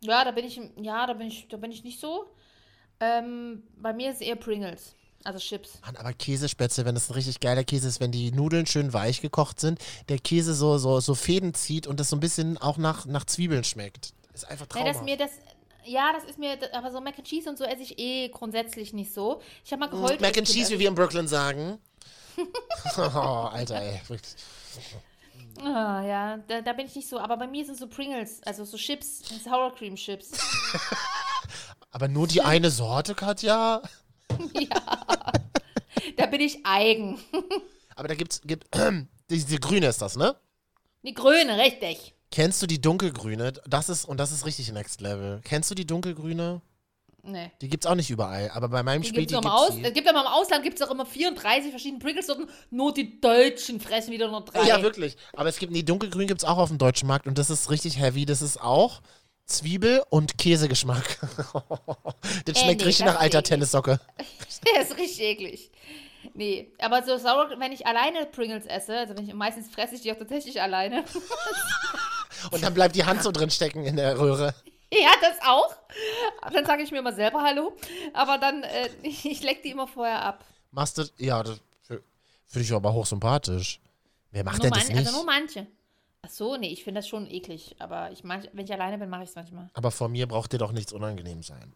[0.00, 2.26] Ja, da bin ich, ja, da bin ich, da bin ich nicht so.
[3.00, 5.78] Ähm, bei mir ist es eher Pringles, also Chips.
[5.82, 9.20] Mann, aber Käsespätzle, wenn das ein richtig geiler Käse ist, wenn die Nudeln schön weich
[9.20, 12.78] gekocht sind, der Käse so, so, so Fäden zieht und das so ein bisschen auch
[12.78, 14.12] nach, nach Zwiebeln schmeckt.
[14.32, 15.04] Ist einfach Nee, traumhaft.
[15.04, 15.30] mir das,
[15.84, 18.92] ja, das ist mir, aber so Mac and Cheese und so esse ich eh grundsätzlich
[18.94, 19.42] nicht so.
[19.64, 20.20] Ich habe mal geheult.
[20.20, 21.78] Mac and Cheese, wie wir in Brooklyn sagen.
[22.96, 24.00] oh, Alter, ey.
[25.62, 27.18] Ah, ja, da, da bin ich nicht so.
[27.18, 30.30] Aber bei mir sind so Pringles, also so Chips, Sour Cream Chips.
[31.90, 33.82] Aber nur die eine Sorte, Katja?
[36.16, 37.18] Da bin ich eigen.
[37.96, 38.66] Aber da gibt's, gibt,
[39.30, 40.36] die, die grüne ist das, ne?
[41.02, 42.14] Die Grüne, richtig.
[42.30, 43.52] Kennst du die dunkelgrüne?
[43.66, 45.40] Das ist, und das ist richtig Next Level.
[45.44, 46.60] Kennst du die dunkelgrüne?
[47.22, 47.50] Nee.
[47.60, 49.76] Die gibt's auch nicht überall, aber bei meinem Die Spiel gibt's die noch im gibt's
[49.82, 49.88] die.
[49.88, 52.48] es gibt aber im Ausland gibt es auch immer 34 verschiedene Pringles-Sorten.
[52.70, 54.66] Nur die Deutschen fressen wieder nur drei.
[54.66, 55.16] Ja, wirklich.
[55.34, 57.98] Aber es gibt, die dunkelgrün gibt's auch auf dem deutschen Markt und das ist richtig
[57.98, 58.24] heavy.
[58.26, 59.00] Das ist auch
[59.46, 61.18] Zwiebel und Käsegeschmack.
[62.44, 63.48] das Äh, schmeckt nee, richtig das nach alter eklig.
[63.48, 64.00] Tennissocke.
[64.74, 65.70] Der ist richtig eklig.
[66.34, 70.02] Nee, aber so sauer, wenn ich alleine Pringles esse, also wenn ich, meistens fresse ich
[70.02, 71.04] die auch tatsächlich alleine.
[72.50, 74.54] Und dann bleibt die Hand so drin stecken in der Röhre.
[75.02, 75.74] ja, das auch.
[76.52, 77.76] Dann sage ich mir immer selber Hallo.
[78.12, 80.44] Aber dann, äh, ich, ich leck die immer vorher ab.
[80.72, 81.60] Machst du, ja, das
[82.46, 83.80] finde ich aber hochsympathisch.
[84.32, 85.06] Wer macht Nur denn das man- nicht?
[85.06, 85.66] Also nur manche.
[86.22, 87.76] Ach so, nee, ich finde das schon eklig.
[87.78, 89.68] Aber ich manch, wenn ich alleine bin, mache ich es manchmal.
[89.74, 91.72] aber vor mir braucht dir doch nichts unangenehm sein.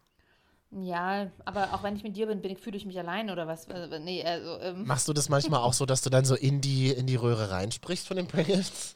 [0.71, 3.47] Ja, aber auch wenn ich mit dir bin, bin ich, fühle ich mich allein oder
[3.47, 3.65] was?
[3.67, 6.59] Äh, Nee, also, ähm, Machst du das manchmal auch so, dass du dann so in
[6.59, 8.93] die, in die Röhre reinsprichst von den Pringles?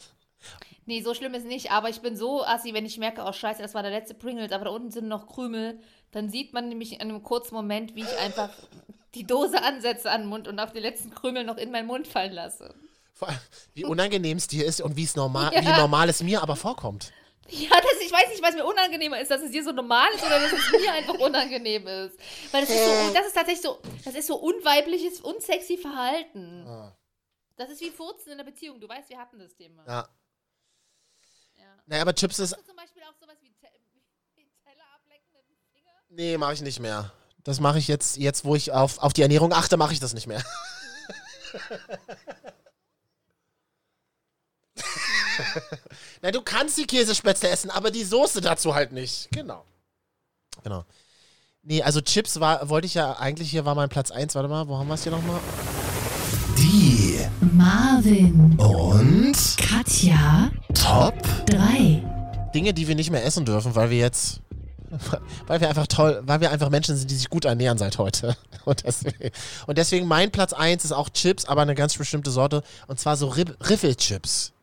[0.86, 1.72] Nee, so schlimm ist nicht.
[1.72, 4.52] Aber ich bin so assi, wenn ich merke, oh scheiße, das war der letzte Pringles,
[4.52, 5.80] aber da unten sind noch Krümel.
[6.12, 8.50] Dann sieht man nämlich in einem kurzen Moment, wie ich einfach
[9.16, 12.08] die Dose ansetze an den Mund und auf die letzten Krümel noch in meinen Mund
[12.08, 12.74] fallen lasse.
[13.74, 15.62] Wie unangenehm es dir ist und wie es normal, Ja.
[15.62, 17.12] wie normal es mir aber vorkommt.
[17.50, 20.24] Ja, das, ich weiß nicht, was mir unangenehmer ist, dass es dir so normal ist
[20.24, 22.18] oder dass es mir einfach unangenehm ist.
[22.52, 26.64] Weil das ist so, das ist tatsächlich so, das ist so unweibliches, unsexy Verhalten.
[26.68, 26.96] Ah.
[27.58, 28.80] Das ist wie Furzen in der Beziehung.
[28.80, 29.84] Du weißt, wir hatten das Thema.
[29.88, 30.08] Ja.
[31.60, 31.66] Ja.
[31.86, 32.54] Naja, aber Chips ist.
[32.54, 33.68] Hast du zum Beispiel auch sowas wie, Te
[34.36, 35.92] wie Teller ablecken mit dem Finger?
[36.10, 37.12] Nee, mache ich nicht mehr.
[37.44, 40.14] Das mache ich jetzt, jetzt wo ich auf, auf die Ernährung achte, mache ich das
[40.14, 40.44] nicht mehr.
[46.22, 49.30] Na, du kannst die Käsespätzle essen, aber die Soße dazu halt nicht.
[49.32, 49.66] Genau.
[50.64, 50.86] Genau.
[51.62, 54.36] Nee, also Chips war, wollte ich ja eigentlich, hier war mein Platz 1.
[54.36, 55.40] Warte mal, wo haben wir es hier nochmal?
[56.58, 57.09] Die
[57.54, 61.16] Marvin, und Katja, Top
[61.48, 62.04] 3.
[62.54, 64.42] Dinge, die wir nicht mehr essen dürfen, weil wir jetzt,
[65.48, 68.36] weil wir einfach toll, weil wir einfach Menschen sind, die sich gut ernähren seit heute.
[68.66, 69.32] Und deswegen,
[69.66, 72.62] und deswegen mein Platz 1 ist auch Chips, aber eine ganz bestimmte Sorte.
[72.88, 74.54] Und zwar so Riffelchips.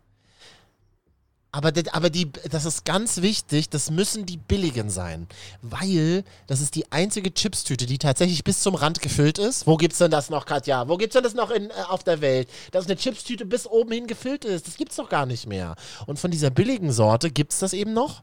[1.57, 5.27] Aber, die- aber die, das ist ganz wichtig, das müssen die billigen sein.
[5.63, 9.67] Weil das ist die einzige Chipstüte, die tatsächlich bis zum Rand gefüllt ist.
[9.67, 10.87] Wo gibt's denn das noch, Katja?
[10.87, 12.49] Wo gibt's denn das noch in, äh, auf der Welt?
[12.73, 14.67] Dass eine Chipstüte bis oben hin gefüllt ist.
[14.67, 15.77] Das gibt's doch gar nicht mehr.
[16.07, 18.23] Und von dieser billigen Sorte gibt's das eben noch.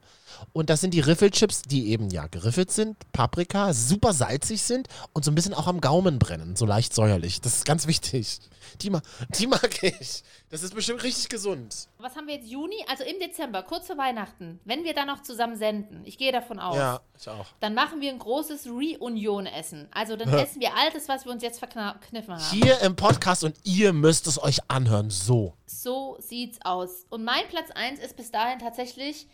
[0.51, 5.23] Und das sind die Riffelchips, die eben ja geriffelt sind, Paprika, super salzig sind und
[5.23, 7.39] so ein bisschen auch am Gaumen brennen, so leicht säuerlich.
[7.41, 8.39] Das ist ganz wichtig.
[8.81, 9.01] Die, ma
[9.37, 10.23] die mag ich.
[10.49, 11.87] Das ist bestimmt richtig gesund.
[11.99, 12.47] Was haben wir jetzt?
[12.47, 12.75] Juni?
[12.89, 16.59] Also im Dezember, kurz vor Weihnachten, wenn wir dann noch zusammen senden, ich gehe davon
[16.59, 17.45] aus, Ja, ich auch.
[17.59, 19.87] dann machen wir ein großes Reunion-Essen.
[19.91, 22.43] Also dann essen wir all das, was wir uns jetzt verkniffen haben.
[22.51, 25.09] Hier im Podcast und ihr müsst es euch anhören.
[25.09, 25.53] So.
[25.65, 27.05] So sieht's aus.
[27.09, 29.27] Und mein Platz 1 ist bis dahin tatsächlich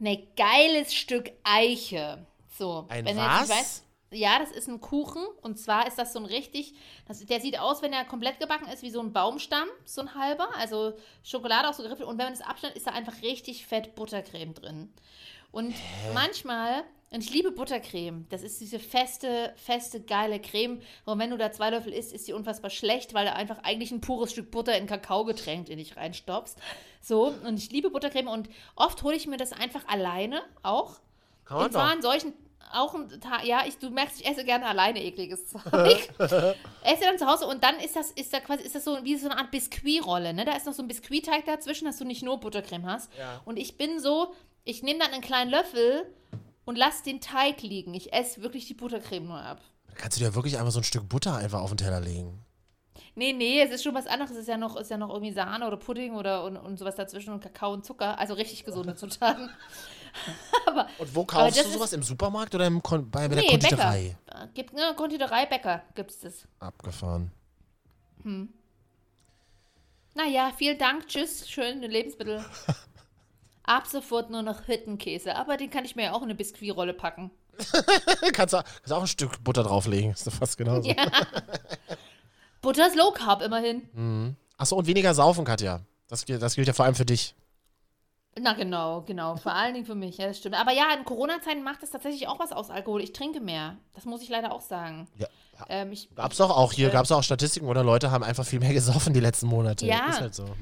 [0.00, 2.26] ein geiles Stück Eiche.
[2.56, 3.48] So, Ein wenn was?
[3.48, 5.22] Nicht ja, das ist ein Kuchen.
[5.42, 6.74] Und zwar ist das so ein richtig,
[7.06, 10.14] das, der sieht aus, wenn er komplett gebacken ist, wie so ein Baumstamm, so ein
[10.14, 10.48] halber.
[10.56, 12.08] Also Schokolade auch so geriffelt.
[12.08, 14.92] Und wenn man das abschneidet, ist da einfach richtig fett Buttercreme drin.
[15.50, 15.74] Und
[16.14, 20.80] manchmal, und ich liebe Buttercreme, das ist diese feste, feste, geile Creme.
[21.04, 23.90] Und wenn du da zwei Löffel isst, ist die unfassbar schlecht, weil du einfach eigentlich
[23.90, 26.56] ein pures Stück Butter in Kakao getränkt in dich reinstopfst.
[27.00, 31.00] So, und ich liebe Buttercreme und oft hole ich mir das einfach alleine auch.
[31.44, 32.32] Kann Und zwar an solchen
[32.72, 36.08] auch ein Tag, ja, ich, du merkst, ich esse gerne alleine ekliges Zeug.
[36.18, 39.16] esse dann zu Hause und dann ist das, ist da quasi, ist das so wie
[39.16, 40.44] so eine Art Biskuitrolle, ne?
[40.44, 43.10] Da ist noch so ein Biskuitteig dazwischen, dass du nicht nur Buttercreme hast.
[43.18, 43.40] Ja.
[43.44, 44.34] Und ich bin so,
[44.64, 46.04] ich nehme dann einen kleinen Löffel
[46.64, 47.94] und lass den Teig liegen.
[47.94, 49.60] Ich esse wirklich die Buttercreme nur ab.
[49.94, 52.44] Kannst du dir wirklich einfach so ein Stück Butter einfach auf den Teller legen?
[53.18, 54.30] Nee, nee, es ist schon was anderes.
[54.30, 56.94] Es ist ja noch, ist ja noch irgendwie Sahne oder Pudding oder und, und sowas
[56.94, 58.16] dazwischen und Kakao und Zucker.
[58.18, 59.50] Also richtig gesunde Zutaten.
[60.66, 61.92] Aber Und wo kaufst das du ist- sowas?
[61.92, 64.16] Im Supermarkt oder im Kon bei, bei der nee, Konditorei?
[64.26, 64.42] Bäcker.
[64.44, 66.46] Äh, Gibt ne, Konditorei, Bäcker gibt's das.
[66.60, 67.32] Abgefahren.
[70.14, 71.08] Naja, vielen Dank.
[71.08, 71.48] Tschüss.
[71.48, 72.44] Schöne Lebensmittel.
[73.64, 75.34] Ab sofort nur noch Hüttenkäse.
[75.36, 77.30] Aber den kann ich mir ja auch in eine Biskuitrolle packen.
[78.32, 80.12] kannst, du, kannst du auch ein Stück Butter drauflegen.
[80.12, 80.88] Ist doch fast genauso.
[80.88, 80.94] Ja.
[82.68, 84.36] Butter ist Low Carb immerhin.
[84.58, 85.80] Achso, und weniger saufen, Katja.
[86.08, 87.34] Das, gilt- das gilt ja vor allem für dich.
[88.40, 89.36] Na genau, genau.
[89.36, 90.54] Vor allen Dingen für mich, ja, das stimmt.
[90.54, 93.00] Aber ja, in Corona-Zeiten macht das tatsächlich auch was aus Alkohol.
[93.02, 93.76] Ich trinke mehr.
[93.94, 95.08] Das muss ich leider auch sagen.
[95.16, 95.26] Ja.
[95.68, 96.92] Ähm, ich, Gab's doch auch hier, Äh.
[96.92, 99.86] gab's auch Statistiken, oder Leute haben einfach viel mehr gesoffen die letzten Monate.
[99.86, 100.06] Ja.
[100.10, 100.44] Ist halt so.
[100.44, 100.52] Ja.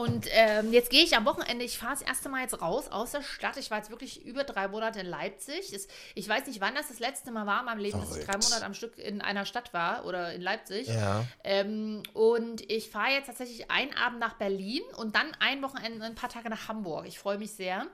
[0.00, 3.10] Und ähm, jetzt gehe ich am Wochenende, ich fahre das erste Mal jetzt raus aus
[3.10, 3.58] der Stadt.
[3.58, 5.74] Ich war jetzt wirklich über drei Monate in Leipzig.
[5.74, 8.24] Es, ich weiß nicht, wann das das letzte Mal war in meinem Leben, dass ich
[8.24, 8.38] drei.
[8.38, 10.88] Monate am Stück in einer Stadt war oder in Leipzig.
[10.88, 11.26] Ja.
[11.44, 16.14] Ähm, und ich fahre jetzt tatsächlich einen Abend nach Berlin und dann ein Wochenende, ein
[16.14, 17.04] paar Tage nach Hamburg.
[17.06, 17.86] Ich freue mich sehr.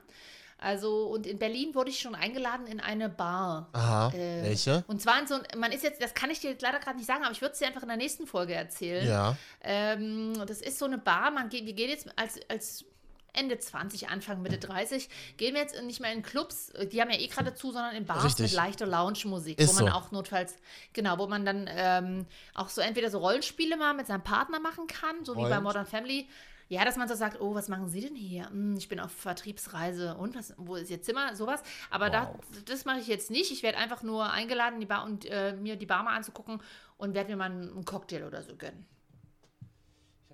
[0.59, 3.69] Also, und in Berlin wurde ich schon eingeladen in eine Bar.
[3.73, 4.09] Aha.
[4.09, 4.83] Äh, Welche?
[4.87, 6.97] Und zwar in so ein, man ist jetzt, das kann ich dir jetzt leider gerade
[6.97, 9.07] nicht sagen, aber ich würde es dir einfach in der nächsten Folge erzählen.
[9.07, 9.37] Ja.
[9.61, 12.85] Ähm, das ist so eine Bar, man geht, wir gehen jetzt als, als
[13.33, 17.19] Ende 20, Anfang Mitte 30, gehen wir jetzt nicht mehr in Clubs, die haben ja
[17.19, 18.45] eh gerade zu, sondern in Bars Richtig.
[18.45, 19.87] mit leichter Lounge-Musik, wo man so.
[19.91, 20.55] auch notfalls,
[20.93, 24.87] genau, wo man dann ähm, auch so entweder so Rollenspiele mal mit seinem Partner machen
[24.87, 26.27] kann, so wie bei Rollen- Modern Family.
[26.69, 28.49] Ja, dass man so sagt, oh, was machen Sie denn hier?
[28.49, 31.35] Hm, ich bin auf Vertriebsreise und was, wo ist Ihr Zimmer?
[31.35, 31.63] Sowas.
[31.89, 33.51] Aber da, das mache ich jetzt nicht.
[33.51, 36.61] Ich werde einfach nur eingeladen, in die Bar und äh, mir die Bar mal anzugucken
[36.97, 38.85] und werde mir mal einen Cocktail oder so gönnen.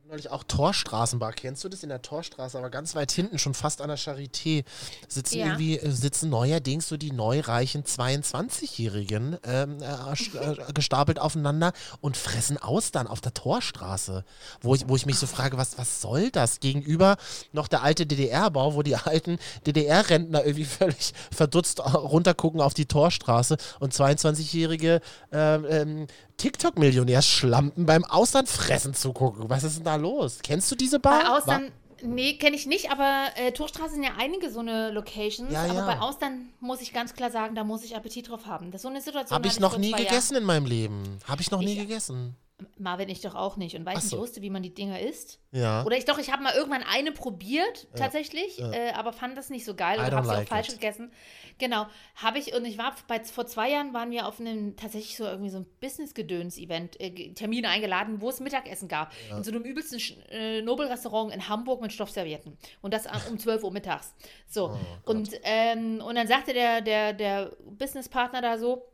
[0.09, 1.31] Neulich auch Torstraßenbar.
[1.31, 2.57] Kennst du das in der Torstraße?
[2.57, 4.65] Aber ganz weit hinten, schon fast an der Charité,
[5.07, 5.45] sitzen Ja.
[5.45, 12.57] irgendwie, äh, sitzen neuerdings so die neureichen 22-Jährigen ähm, äh, äh, gestapelt aufeinander und fressen
[12.57, 14.25] Austern auf der Torstraße.
[14.61, 16.59] Wo ich, wo ich mich so frage, was, was soll das?
[16.59, 17.15] Gegenüber
[17.53, 23.55] noch der alte DDR-Bau, wo die alten DDR-Rentner irgendwie völlig verdutzt runtergucken auf die Torstraße
[23.79, 24.99] und 22-jährige
[25.31, 26.07] ähm, ähm,
[26.43, 29.49] TikTok-Millionärsschlampen beim Austernfressen zugucken.
[29.49, 30.39] Was ist denn da los?
[30.43, 31.21] Kennst du diese Bar?
[31.23, 35.51] Bei Austern, nee, kenne ich nicht, aber äh, Torstraße sind ja einige so eine Locations.
[35.53, 35.85] Ja, aber ja.
[35.85, 38.71] bei Austern muss ich ganz klar sagen, da muss ich Appetit drauf haben.
[38.71, 39.35] Das ist so eine Situation.
[39.35, 41.17] Habe ich noch nie gegessen in meinem Leben.
[41.27, 42.35] Habe ich noch nie Ich- gegessen.
[42.77, 45.39] Marvin, ich doch auch nicht und weiß Ach nicht, wusste, wie man die Dinger isst.
[45.51, 45.83] Ja.
[45.85, 49.65] Oder ich doch, ich habe mal irgendwann eine probiert, tatsächlich, Äh, aber fand das nicht
[49.65, 50.75] so geil don't habe sie like auch falsch it.
[50.75, 51.11] gegessen.
[51.57, 55.17] Genau, habe ich und ich war bei, vor zwei Jahren waren wir auf einem tatsächlich
[55.17, 59.11] so irgendwie so ein Business-Gedöns-Event, äh, Ge- Termin eingeladen, wo es Mittagessen gab.
[59.35, 62.57] In so einem übelsten äh, Nobelrestaurant in Hamburg mit Stoffservietten.
[62.81, 64.13] Und das um 12 Uhr mittags.
[64.47, 64.77] So.
[65.05, 68.85] und, ähm, und dann sagte der, der, der Businesspartner da so,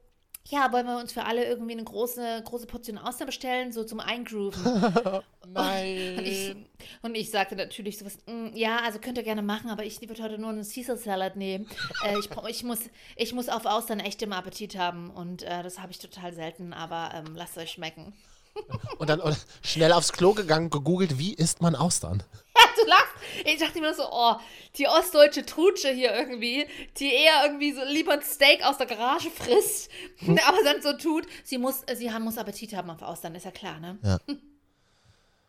[0.50, 4.00] ja, wollen wir uns für alle irgendwie eine große, große Portion Austern bestellen, so zum
[4.00, 4.64] Eingrooven.
[5.48, 6.16] Nein.
[6.20, 6.56] Und ich,
[7.02, 10.22] und ich sagte natürlich sowas, "Mm, ja, also könnt ihr gerne machen, aber ich würde
[10.22, 11.68] heute nur einen Caesar Salad nehmen.
[12.06, 12.80] Äh, ich, ich, muss,
[13.18, 16.72] ich muss auf Austern echt immer Appetit haben und äh, das habe ich total selten,
[16.72, 18.14] aber ähm, lasst euch schmecken.
[18.98, 22.24] Und dann äh, schnell aufs Klo gegangen, gegoogelt, wie isst man Austern?
[22.80, 23.16] du lachst.
[23.46, 24.36] Ich dachte mir so, oh,
[24.78, 29.30] die ostdeutsche Trutsche hier irgendwie, die eher irgendwie so lieber ein Steak aus der Garage
[29.30, 29.90] frisst,
[30.22, 33.52] aber dann so tut, sie muss, sie haben, muss Appetit haben auf Austern, ist ja
[33.52, 33.98] klar, ne?
[34.04, 34.20] Ja.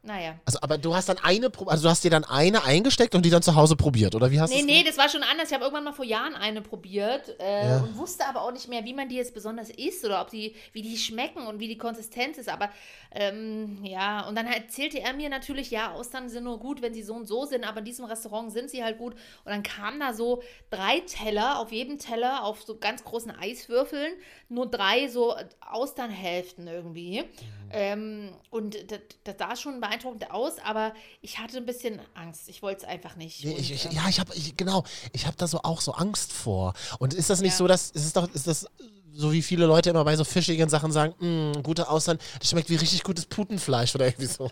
[0.02, 0.36] Naja.
[0.46, 3.28] Also, aber du hast dann eine, also du hast dir dann eine eingesteckt und die
[3.28, 5.48] dann zu Hause probiert, oder wie hast du Nee, nee, das war schon anders.
[5.48, 7.76] Ich habe irgendwann mal vor Jahren eine probiert äh, Ja.
[7.80, 10.54] und wusste aber auch nicht mehr, wie man die jetzt besonders isst oder ob die,
[10.72, 12.48] wie die schmecken und wie die Konsistenz ist.
[12.48, 12.70] Aber
[13.12, 17.02] ähm, ja, und dann erzählte er mir natürlich, ja, Austern sind nur gut, wenn sie
[17.02, 19.12] so und so sind, aber in diesem Restaurant sind sie halt gut.
[19.44, 24.14] Und dann kamen da so drei Teller, auf jedem Teller, auf so ganz großen Eiswürfeln,
[24.48, 27.24] nur drei so Austernhälften irgendwie.
[27.72, 32.48] Ähm, und das, das sah schon beeindruckend aus, aber ich hatte ein bisschen Angst.
[32.48, 33.44] Ich wollte es einfach nicht.
[33.44, 35.80] Nee, Und, ich, ich, ähm, ja, ich habe, ich, genau, ich habe da so auch
[35.80, 36.74] so Angst vor.
[36.98, 37.56] Und ist das nicht Ja.
[37.58, 38.66] so, dass, ist es doch, ist das
[39.12, 42.70] so wie viele Leute immer bei so fischigen Sachen sagen, "Mm, gute Austern, das schmeckt
[42.70, 44.50] wie richtig gutes Putenfleisch oder irgendwie so.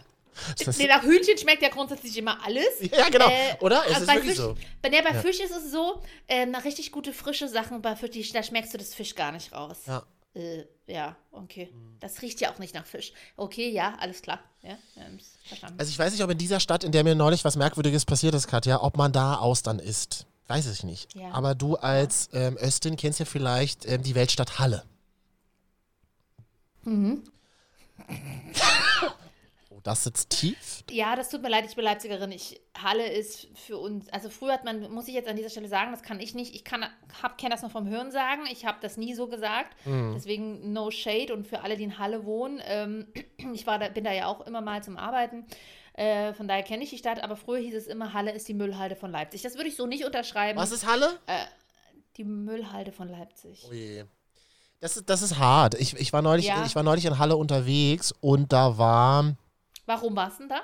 [0.76, 2.64] Nee, nach Hühnchen schmeckt ja grundsätzlich immer alles.
[2.80, 3.82] ja, genau, Äh, oder?
[3.90, 4.54] Es ist bei wirklich Fisch, so.
[4.82, 8.32] Bei, nee, bei Fisch ist es so, äh, nach richtig gute frische Sachen, bei Fisch,
[8.32, 9.78] da schmeckst du das Fisch gar nicht raus.
[9.86, 10.04] Ja.
[10.34, 11.72] Äh, ja, okay.
[12.00, 13.12] Das riecht ja auch nicht nach Fisch.
[13.36, 14.40] Okay, ja, alles klar.
[14.62, 14.76] Ja,
[15.46, 15.78] verstanden.
[15.78, 18.34] Also ich weiß nicht, ob in dieser Stadt, in der mir neulich was Merkwürdiges passiert
[18.34, 20.26] ist, Katja, ob man da Austern isst.
[20.48, 21.14] Weiß ich nicht.
[21.14, 21.30] Ja.
[21.32, 24.82] Aber du als ähm, Östin kennst ja vielleicht ähm, die Weltstadt Halle.
[26.84, 27.22] Mhm.
[29.78, 30.84] oh, das sitzt tief.
[30.90, 32.32] Ja, das tut mir leid, ich bin Leipzigerin.
[32.32, 35.68] Ich, Halle ist für uns, also früher hat man, muss ich jetzt an dieser Stelle
[35.68, 36.54] sagen, das kann ich nicht.
[36.54, 36.84] Ich kann,
[37.22, 38.42] hab, kenne das nur vom Hören sagen.
[38.50, 39.76] Ich habe das nie so gesagt.
[39.86, 41.32] Deswegen no shade.
[41.32, 43.06] Und für alle, die in Halle wohnen, ähm,
[43.54, 45.46] ich war da, bin da ja auch immer mal zum Arbeiten.
[45.94, 48.54] Äh, von daher kenne ich die Stadt, aber früher hieß es immer, Halle ist die
[48.54, 49.42] Müllhalde von Leipzig.
[49.42, 50.58] Das würde ich so nicht unterschreiben.
[50.58, 51.18] Was ist Halle?
[52.16, 53.66] Die Müllhalde von Leipzig.
[53.68, 54.04] Oh je.
[54.80, 55.74] Das ist, das ist hart.
[55.74, 56.64] Ich, ich, war neulich, Ja.
[56.64, 59.34] ich war neulich in Halle unterwegs und da war.
[59.88, 60.60] Warum warst du denn da?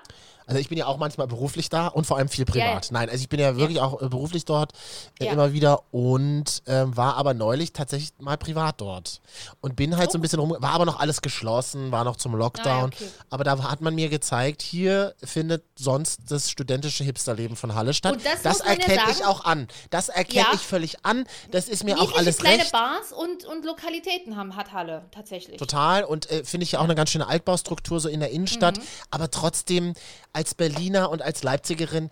[0.46, 2.66] Also ich bin ja auch manchmal beruflich da und vor allem viel Ja, ja.
[2.66, 2.88] privat.
[2.92, 4.72] Nein, also ich bin ja wirklich auch äh, beruflich dort
[5.20, 5.32] äh, Ja.
[5.32, 9.20] immer wieder und ähm, war aber neulich tatsächlich mal privat dort.
[9.60, 12.34] Und bin halt so ein bisschen rum, war aber noch alles geschlossen, war noch zum
[12.34, 12.90] Lockdown.
[12.90, 12.94] Oh.
[12.94, 13.08] Ah, okay.
[13.30, 18.14] Aber da hat man mir gezeigt, hier findet sonst das studentische Hipsterleben von Halle statt.
[18.16, 19.68] Und das das ja erkenne ich auch an.
[19.90, 20.54] Das erkenne Ja.
[20.54, 21.24] ich völlig an.
[21.50, 22.72] Das ist mir auch alles kleine recht.
[22.72, 25.56] Bars und, und Lokalitäten haben, hat Halle tatsächlich.
[25.58, 28.78] Total und äh, finde ich ja auch eine ganz schöne Altbaustruktur so in der Innenstadt.
[28.78, 28.82] Mhm.
[29.10, 29.94] Aber trotzdem
[30.34, 32.10] als Berliner und als Leipzigerin,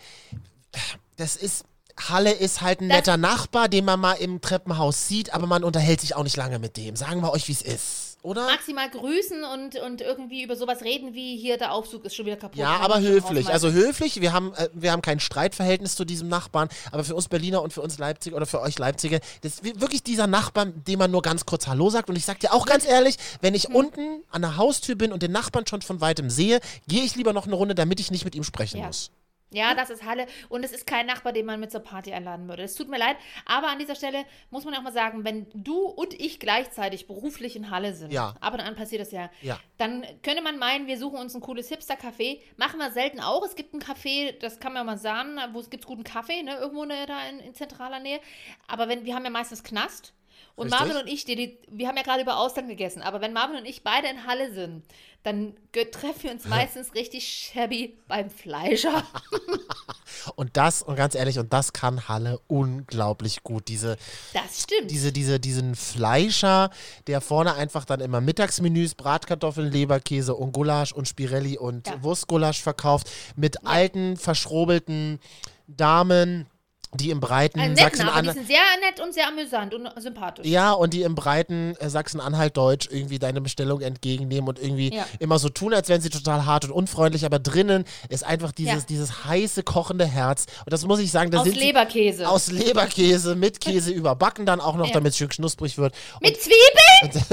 [1.16, 1.64] das ist.
[2.08, 5.62] Halle ist halt ein Das- netter Nachbar, den man mal im Treppenhaus sieht, aber man
[5.62, 6.96] unterhält sich auch nicht lange mit dem.
[6.96, 8.46] Sagen wir euch, wie es ist, oder?
[8.46, 12.36] maximal grüßen und, und irgendwie über sowas reden wie hier der Aufzug ist schon wieder
[12.36, 12.58] kaputt.
[12.58, 13.48] Ja, aber höflich.
[13.48, 14.20] Also höflich.
[14.20, 17.72] Wir haben, äh, wir haben kein Streitverhältnis zu diesem Nachbarn, aber für uns Berliner und
[17.72, 21.22] für uns Leipziger oder für euch Leipziger, das ist wirklich dieser Nachbar, dem man nur
[21.22, 22.08] ganz kurz Hallo sagt.
[22.08, 25.22] Und ich sag dir auch ganz ehrlich, wenn ich unten an der Haustür bin und
[25.22, 28.24] den Nachbarn schon von weitem sehe, gehe ich lieber noch eine Runde, damit ich nicht
[28.24, 28.86] mit ihm sprechen Ja.
[28.86, 29.10] muss.
[29.52, 32.48] Ja, das ist Halle und es ist kein Nachbar, den man mit zur Party einladen
[32.48, 32.62] würde.
[32.62, 35.78] Es tut mir leid, aber an dieser Stelle muss man auch mal sagen, wenn du
[35.86, 38.34] und ich gleichzeitig beruflich in Halle sind, Ja.
[38.40, 39.58] ab und an passiert das ja, Ja.
[39.78, 42.40] dann könnte man meinen, wir suchen uns ein cooles Hipster-Café.
[42.56, 43.44] Machen wir selten auch.
[43.44, 46.56] Es gibt ein Café, das kann man mal sagen, wo es gibt guten Kaffee, ne,
[46.56, 48.20] irgendwo ne, da in, in zentraler Nähe.
[48.68, 50.12] Aber wenn, wir haben ja meistens Knast.
[50.54, 50.80] Und Richtig.
[50.80, 53.56] Marvin und ich, die, die, wir haben ja gerade über Austern gegessen, aber wenn Marvin
[53.56, 54.84] und ich beide in Halle sind,
[55.22, 55.54] dann
[55.92, 59.04] treffen wir uns meistens richtig shabby beim Fleischer.
[60.36, 63.66] Und das, und ganz ehrlich, und das kann Halle unglaublich gut.
[63.68, 63.96] Diese,
[64.32, 64.90] Das stimmt.
[64.90, 66.70] diese, diese, diesen Fleischer,
[67.06, 72.02] der vorne einfach dann immer Mittagsmenüs, Bratkartoffeln, Leberkäse und Gulasch und Spirelli und Ja.
[72.02, 75.18] Wurstgulasch verkauft mit alten, verschrobelten
[75.66, 76.46] Damen,
[76.94, 78.36] die im breiten Äh, nett, aber die Sachsen-Anhalt.
[78.36, 80.46] sind sehr nett und sehr amüsant und sympathisch.
[80.46, 85.06] Ja, und die im breiten äh, Sachsen-Anhalt-Deutsch irgendwie deine Bestellung entgegennehmen und irgendwie Ja.
[85.18, 88.74] immer so tun, als wären sie total hart und unfreundlich, aber drinnen ist einfach dieses,
[88.74, 88.86] Ja.
[88.88, 90.46] dieses heiße, kochende Herz.
[90.66, 92.28] Und das muss ich sagen, da Aus sind Leberkäse.
[92.28, 94.92] aus Leberkäse mit Käse überbacken dann auch noch, Ja.
[94.94, 95.94] damit es schön knusprig wird.
[96.20, 97.24] Mit Zwiebeln?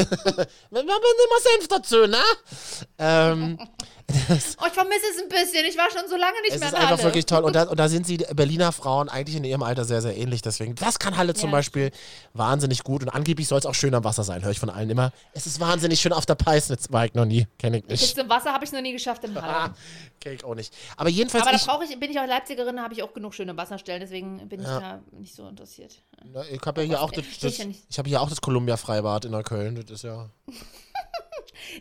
[0.71, 2.17] Wir haben immer Senf dazu, ne?
[2.97, 3.59] Ähm,
[4.61, 5.65] Oh, ich vermisse es ein bisschen.
[5.65, 7.03] Ich war schon so lange nicht Es mehr ist in einfach Halle.
[7.03, 7.43] wirklich toll.
[7.43, 10.41] Und da, und da sind sie Berliner Frauen eigentlich in ihrem Alter sehr, sehr ähnlich.
[10.41, 11.57] Deswegen, das kann Halle zum Ja.
[11.57, 11.91] Beispiel
[12.33, 13.03] wahnsinnig gut.
[13.03, 15.11] Und angeblich soll es auch schön am Wasser sein, höre ich von allen immer.
[15.33, 17.47] Es ist wahnsinnig schön auf der Peisnitz, war ich noch nie.
[17.59, 18.15] Kenne ich nicht.
[18.15, 19.47] zum Wasser habe ich noch nie geschafft in Halle.
[19.55, 19.73] Ah,
[20.19, 20.73] Kenn ich auch nicht.
[20.97, 23.13] Aber jedenfalls, Aber da ich, brauche ich, bin ich auch Leipzigerin, da habe ich auch
[23.13, 26.01] genug schöne Wasserstellen, deswegen bin ich da nicht so interessiert.
[26.25, 27.83] na, ich habe ja hier auch das, das, ja nicht.
[27.89, 29.75] ich habe hier auch das Columbia-Freibad in Neukölln.
[29.75, 30.29] Das ist ja.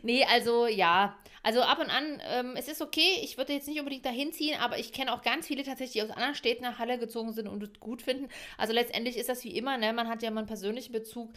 [0.02, 1.14] Nee, also ja.
[1.42, 4.59] Also ab und an, ähm, es ist okay, ich würde jetzt nicht unbedingt dahin ziehen,
[4.61, 7.46] aber ich kenne auch ganz viele tatsächlich, die aus anderen Städten nach Halle gezogen sind
[7.48, 8.29] und es gut finden.
[8.57, 9.92] Also letztendlich ist das wie immer, ne?
[9.92, 11.31] Man hat ja mal einen persönlichen Bezug.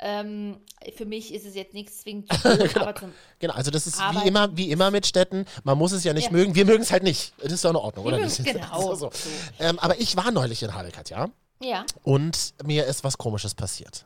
[0.00, 0.58] Ähm,
[0.96, 2.28] für mich ist es jetzt nichts zwingend
[2.76, 5.44] aber zum, Genau, also das ist wie immer, wie immer mit Städten.
[5.62, 6.32] Man muss es ja nicht Ja.
[6.32, 6.56] mögen.
[6.56, 7.32] Wir mögen es halt nicht.
[7.40, 8.44] Das ist ja in Ordnung, Wir oder nicht?
[8.44, 8.94] genau.
[8.96, 9.10] so, so.
[9.60, 11.30] Ähm, aber ich war neulich in Halle, Katja.
[11.60, 11.86] ja.
[12.02, 14.04] Und mir ist was Komisches passiert.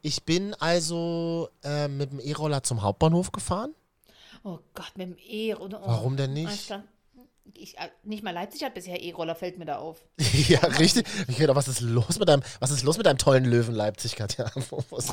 [0.00, 3.74] Ich bin also äh, mit dem E-Roller zum Hauptbahnhof gefahren.
[4.46, 5.54] Oh Gott, mit dem E.
[5.54, 6.72] Oh, Warum denn nicht?
[7.54, 10.04] Ich, äh, nicht mal Leipzig hat bisher E-Roller, fällt mir da auf.
[10.48, 11.04] ja, richtig.
[11.26, 14.14] Ich dachte, was ist los mit deinem, was ist los mit deinem tollen Löwen Leipzig,
[14.14, 14.48] Katja?
[14.70, 15.08] Wo- was-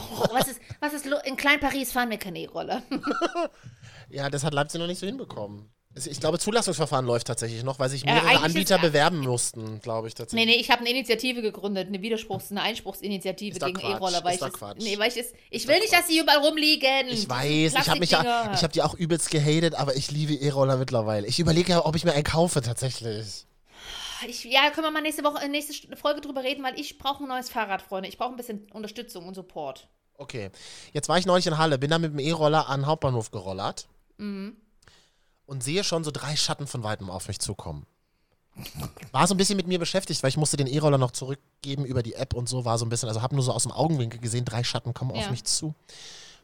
[0.47, 2.83] ist, was ist in Klein-Paris fahren wir keine E-Roller.
[4.09, 5.71] ja, das hat Leipzig noch nicht so hinbekommen.
[5.95, 9.79] Ich glaube, Zulassungsverfahren läuft tatsächlich noch, weil sich Ja, mehrere eigentlich Anbieter ist- bewerben mussten,
[9.79, 10.47] glaube ich Nee, tatsächlich.
[10.56, 14.41] nee, ich habe eine Initiative gegründet, eine Widerspruchs-, eine Einspruchsinitiative gegen Quatsch, E-Roller, weil ist
[14.41, 14.77] ich das, Quatsch.
[14.82, 17.08] nee, weil ich es, ich Ist will nicht, dass sie überall rumliegen.
[17.10, 20.34] Ich weiß, ich habe mich ja, ich habe die auch übelst gehatet, aber ich liebe
[20.34, 21.27] E-Roller mittlerweile.
[21.27, 23.45] Ich überlege ja, ob ich mir einen kaufe tatsächlich.
[24.27, 26.97] Ich, ja, können wir mal nächste Woche, äh, nächste St- Folge drüber reden, weil ich
[26.97, 28.08] brauche ein neues Fahrrad, Freunde.
[28.10, 29.89] Ich brauche ein bisschen Unterstützung und Support.
[30.17, 30.49] Okay.
[30.93, 33.88] Jetzt war ich neulich in Halle, bin da mit dem E-Roller an den Hauptbahnhof gerollert
[34.17, 34.56] Mhm.
[35.53, 37.85] Und sehe schon so drei Schatten von weitem auf mich zukommen.
[39.11, 42.03] War so ein bisschen mit mir beschäftigt, weil ich musste den E-Roller noch zurückgeben über
[42.03, 44.19] die App und so, war so ein bisschen, also habe nur so aus dem Augenwinkel
[44.19, 45.31] gesehen, drei Schatten kommen auf Ja.
[45.31, 45.73] mich zu.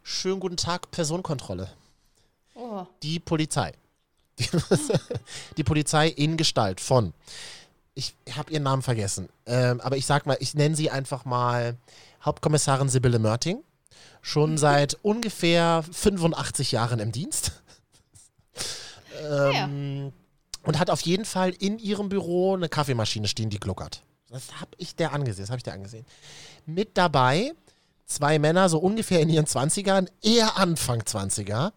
[0.04, 1.70] Schönen guten Tag, Personenkontrolle.
[2.56, 2.86] Oh.
[3.04, 3.74] Die Polizei.
[4.40, 4.48] Die,
[5.58, 7.14] die Polizei in Gestalt von.
[7.96, 9.30] Ich habe ihren Namen vergessen.
[9.46, 11.78] Ähm, aber ich sag mal, ich nenne sie einfach mal
[12.24, 13.62] Hauptkommissarin Sibylle Mörting.
[14.22, 17.52] Schon seit ungefähr 85 Jahren im Dienst.
[19.20, 20.12] Ähm,
[20.64, 24.04] Und hat auf jeden Fall in ihrem Büro eine Kaffeemaschine stehen, die gluckert.
[24.30, 25.44] Das habe ich der angesehen.
[25.44, 26.06] Das habe ich der angesehen.
[26.66, 27.54] Mit dabei
[28.06, 31.72] zwei Männer, so ungefähr in ihren 20ern, eher Anfang 20er,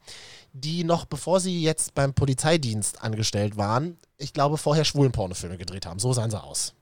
[0.53, 5.99] die noch, bevor sie jetzt beim Polizeidienst angestellt waren, ich glaube, vorher Schwulenpornofilme gedreht haben.
[5.99, 6.75] So sahen sie aus.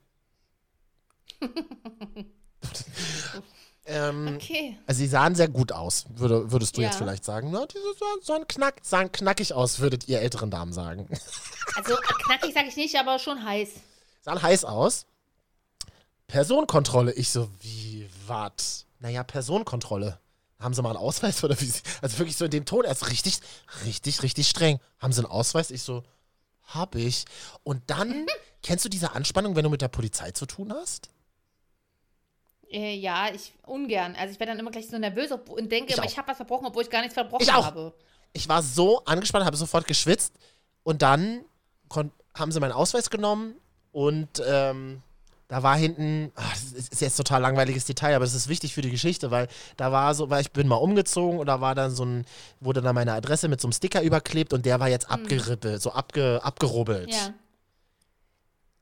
[3.91, 4.77] ähm, Okay.
[4.87, 6.87] also sie sahen sehr gut aus, würde, würdest du Ja.
[6.87, 7.51] jetzt vielleicht sagen.
[7.51, 11.07] Na, die sahen, sahen, knack, sahen knackig aus, würdet ihr älteren Damen sagen.
[11.75, 13.69] Also knackig sage ich nicht, aber schon heiß.
[14.21, 15.05] sahen heiß aus.
[16.27, 17.13] Personenkontrolle.
[17.13, 18.85] Ich so, wie, wat?
[18.99, 20.19] Naja, Personenkontrolle.
[20.59, 21.71] Haben sie mal einen Ausweis oder wie?
[22.01, 22.83] Also wirklich so in dem Ton.
[22.85, 23.39] Er ist richtig,
[23.85, 24.79] richtig, richtig streng.
[24.99, 25.71] Haben sie einen Ausweis?
[25.71, 26.03] Ich so,
[26.63, 27.25] hab ich.
[27.63, 28.25] Und dann,
[28.63, 31.09] kennst du diese Anspannung, wenn du mit der Polizei zu tun hast?
[32.71, 34.15] Äh, ja, ich ungern.
[34.17, 36.09] Also ich werde dann immer gleich so nervös und denke, Ich immer, auch.
[36.09, 37.65] ich habe was verbrochen, obwohl ich gar nichts verbrochen Ich auch.
[37.65, 37.93] habe.
[38.33, 40.33] Ich war so angespannt, habe sofort geschwitzt.
[40.83, 41.41] Und dann
[42.33, 43.55] haben sie meinen Ausweis genommen
[43.91, 45.01] und ähm,
[45.49, 48.81] da war hinten, ach, das ist jetzt total langweiliges Detail, aber es ist wichtig für
[48.81, 51.91] die Geschichte, weil da war so, weil ich bin mal umgezogen und da war dann
[51.93, 52.25] so ein,
[52.61, 55.91] wurde dann meine Adresse mit so einem Sticker überklebt und der war jetzt abgerippelt, so
[55.91, 57.11] abge, abgerubbelt.
[57.13, 57.33] Ja.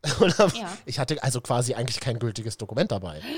[0.37, 0.77] Dann, Ja.
[0.85, 3.21] Ich hatte also quasi eigentlich kein gültiges Dokument dabei.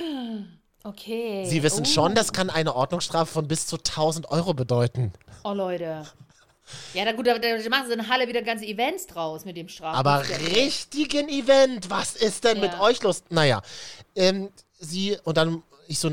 [0.84, 1.46] Okay.
[1.48, 1.88] Sie wissen oh.
[1.88, 5.14] schon, das kann eine Ordnungsstrafe von bis zu 1000 Euro bedeuten.
[5.44, 6.08] Oh, Leute.
[6.96, 9.68] Ja, na gut, da, da machen sie in Halle wieder ganze Events draus mit dem
[9.68, 9.96] Strafen.
[9.96, 10.24] Aber
[10.56, 12.82] richtigen Event, was ist denn mit Ja.
[12.82, 13.24] euch los?
[13.30, 13.62] Naja,
[14.16, 16.12] ähm, sie, und dann, ich so,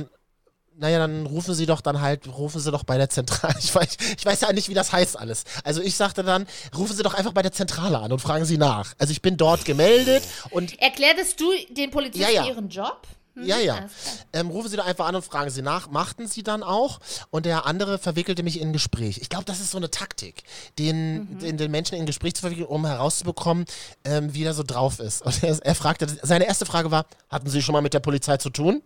[0.79, 3.55] naja, dann rufen sie doch dann halt, rufen sie doch bei der Zentrale.
[3.59, 5.45] Ich weiß, ich weiß ja nicht, wie das heißt alles.
[5.65, 8.59] Also ich sagte dann, rufen sie doch einfach bei der Zentrale an und fragen sie
[8.59, 8.95] nach.
[8.99, 12.47] Also ich bin dort gemeldet und Erklärtest du den Polizisten Ja, ja.
[12.47, 13.07] ihren Job?
[13.35, 13.89] Mhm, ja, ja.
[14.33, 15.89] Ähm, rufen Sie doch einfach an und fragen Sie nach.
[15.91, 16.99] Machten Sie dann auch.
[17.31, 19.19] Und der andere verwickelte mich in ein Gespräch.
[19.19, 20.43] Ich glaube, das ist so eine Taktik,
[20.79, 21.39] den, Mhm.
[21.39, 23.65] den, den Menschen in ein Gespräch zu verwickeln, um herauszubekommen,
[24.05, 25.23] ähm, wie er so drauf ist.
[25.23, 28.37] Und er, er fragte, seine erste Frage war, hatten Sie schon mal mit der Polizei
[28.39, 28.83] zu tun?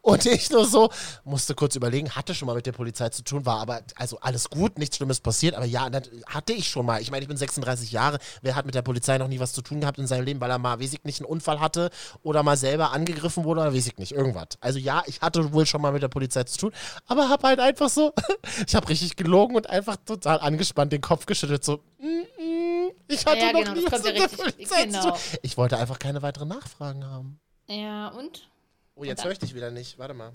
[0.00, 0.90] Und ich nur so,
[1.24, 4.50] musste kurz überlegen, hatte schon mal mit der Polizei zu tun, war aber, also alles
[4.50, 7.00] gut, nichts Schlimmes passiert, aber ja, das hatte ich schon mal.
[7.00, 9.62] Ich meine, ich bin 36 Jahre, wer hat mit der Polizei noch nie was zu
[9.62, 11.90] tun gehabt in seinem Leben, weil er mal, weiß ich nicht, einen Unfall hatte
[12.22, 14.48] oder mal selber angegriffen wurde oder weiß ich nicht, irgendwas.
[14.60, 16.72] Also ja, ich hatte wohl schon mal mit der Polizei zu tun,
[17.06, 18.12] aber hab halt einfach so,
[18.66, 23.24] ich habe richtig gelogen und einfach total angespannt den Kopf geschüttelt, so, mm, mm, ich
[23.26, 25.00] hatte Ja, noch genau, nie was mit der Polizei genau.
[25.00, 25.18] zu tun.
[25.42, 27.40] Ich wollte einfach keine weiteren Nachfragen haben.
[27.68, 28.48] Ja, und?
[28.94, 29.98] Oh, jetzt höre ich dich wieder nicht.
[29.98, 30.32] Warte mal.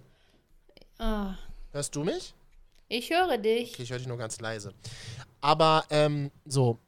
[1.00, 1.36] Ah,
[1.72, 2.34] Hörst du mich?
[2.90, 3.74] ich höre dich.
[3.74, 4.74] Okay, ich höre dich nur ganz leise.
[5.42, 6.80] Aber ähm, so.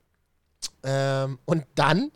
[0.84, 2.12] Ähm, und dann.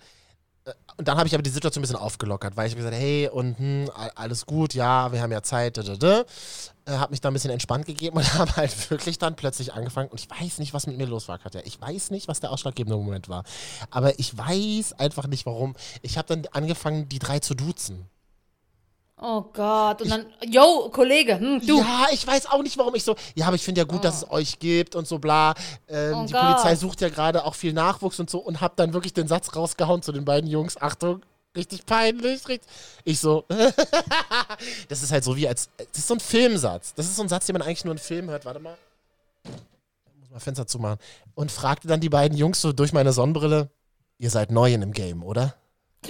[0.66, 3.28] äh, Und dann habe ich aber die Situation ein bisschen aufgelockert, weil ich gesagt hey,
[3.30, 6.26] und hm, alles gut, ja, wir haben ja Zeit, da, da, da.
[6.86, 10.10] Äh, habe mich da ein bisschen entspannt gegeben und habe halt wirklich dann plötzlich angefangen.
[10.10, 11.62] Und ich weiß nicht, was mit mir los war, Katja.
[11.66, 13.43] Ich weiß nicht, was der ausschlaggebende Moment war.
[13.91, 15.76] Aber ich weiß einfach nicht, warum.
[16.01, 18.08] Ich habe dann angefangen, die drei zu duzen.
[19.26, 20.01] Oh Gott.
[20.01, 21.80] Und dann, yo, Kollege, hm, du.
[21.80, 23.15] Ja, ich weiß auch nicht, warum ich so.
[23.36, 25.53] Ja, aber ich finde ja gut, dass es euch gibt und so bla.
[25.88, 26.41] Ähm, Oh die Gott.
[26.41, 29.55] Polizei sucht ja gerade auch viel Nachwuchs und so und hab dann wirklich den Satz
[29.55, 30.76] rausgehauen zu den beiden Jungs.
[30.76, 31.21] Achtung,
[31.55, 32.45] richtig peinlich.
[32.49, 32.69] Richtig.
[33.05, 33.45] Ich so.
[34.89, 35.69] das ist halt so wie als.
[35.78, 36.93] Das ist so ein Filmsatz.
[36.93, 38.43] Das ist so ein Satz, den man eigentlich nur in Film hört.
[38.43, 38.76] Warte mal.
[39.45, 40.99] Ich muss mal Fenster zumachen.
[41.34, 43.69] Und fragte dann die beiden Jungs so durch meine Sonnenbrille:
[44.17, 45.55] Ihr seid neu in dem Game, oder?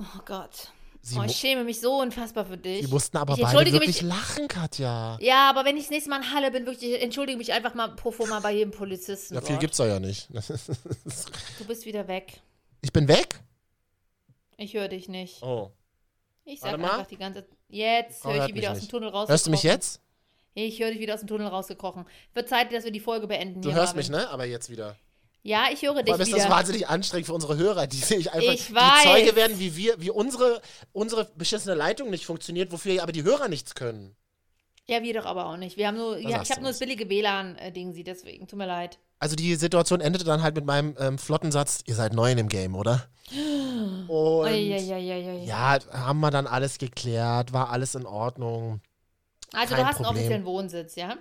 [0.00, 0.70] Oh Gott.
[1.10, 2.82] Sie, Oh, ich schäme mich so unfassbar für dich.
[2.86, 4.10] sie mussten aber ich beide entschuldige wirklich mich.
[4.12, 5.16] lachen, Katja.
[5.20, 7.74] Ja, aber wenn ich das nächste Mal in Halle bin, wirklich, ich entschuldige mich einfach
[7.74, 9.34] mal pro forma bei jedem Polizisten.
[9.34, 9.60] Ja, viel dort.
[9.60, 10.28] gibt's da ja nicht.
[11.58, 12.40] Du bist wieder weg.
[12.82, 13.40] Ich bin weg?
[14.56, 15.42] Ich höre dich nicht.
[15.42, 15.70] Oh.
[16.44, 16.90] Ich sag Warte mal.
[16.92, 18.88] einfach die ganze Jetzt höre ich dich wieder aus dem.
[18.88, 19.28] Tunnel raus.
[19.28, 20.00] Hörst du mich jetzt?
[20.54, 22.04] Ich höre dich wieder aus dem Tunnel rausgekrochen.
[22.34, 23.60] Wird Zeit, dass wir die Folge beenden.
[23.62, 24.12] Du hier, hörst Marvin.
[24.12, 24.28] mich, ne?
[24.30, 24.96] Aber jetzt wieder.
[25.42, 26.50] Ja, ich höre dich Vor allem ist das wieder.
[26.50, 29.04] wahnsinnig anstrengend für unsere Hörer, die sich einfach Ich die weiß.
[29.04, 30.60] Zeuge werden, wie wir, wie unsere,
[30.92, 34.14] unsere beschissene Leitung nicht funktioniert, wofür aber die Hörer nichts können.
[34.86, 35.76] Ja, wir doch aber auch nicht.
[35.76, 38.46] Wir haben nur, ja, ich habe nur das billige WLAN-Ding, sie deswegen.
[38.48, 38.98] Tut mir leid.
[39.20, 42.36] Also die Situation endete dann halt mit meinem ähm, flotten Satz, ihr seid neu in
[42.38, 43.06] dem Game, oder?
[44.08, 45.44] Und Eieieiei.
[45.44, 48.80] ja, haben wir dann alles geklärt, war alles in Ordnung.
[49.52, 50.22] Also kein du hast einen Problem.
[50.22, 51.16] offiziellen Wohnsitz, ja?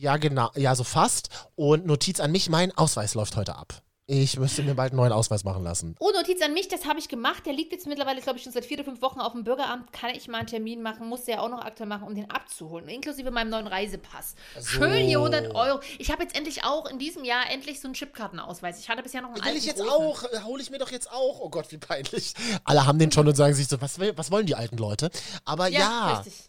[0.00, 1.28] Ja, genau, ja, so fast.
[1.54, 3.82] Und Notiz an mich, mein Ausweis läuft heute ab.
[4.08, 5.96] Ich müsste mir bald einen neuen Ausweis machen lassen.
[5.98, 7.44] Oh, Notiz an mich, das habe ich gemacht.
[7.44, 9.92] Der liegt jetzt mittlerweile, glaube ich, schon seit vier oder fünf Wochen auf dem Bürgeramt.
[9.92, 12.88] Kann ich mal einen Termin machen, muss der auch noch aktuell machen, um den abzuholen.
[12.88, 14.36] Inklusive meinem neuen Reisepass.
[14.64, 15.80] Schön hier 100 Euro.
[15.98, 18.78] Ich habe jetzt endlich auch in diesem Jahr endlich so einen Chipkartenausweis.
[18.78, 19.90] Ich hatte bisher noch einen Will ich jetzt großen.
[19.92, 21.40] auch, äh, hole ich mir doch jetzt auch.
[21.40, 22.34] Oh Gott, wie peinlich.
[22.64, 25.10] Alle haben den schon und sagen sich so, was, was wollen die alten Leute?
[25.44, 26.48] Aber ja, Ja, richtig.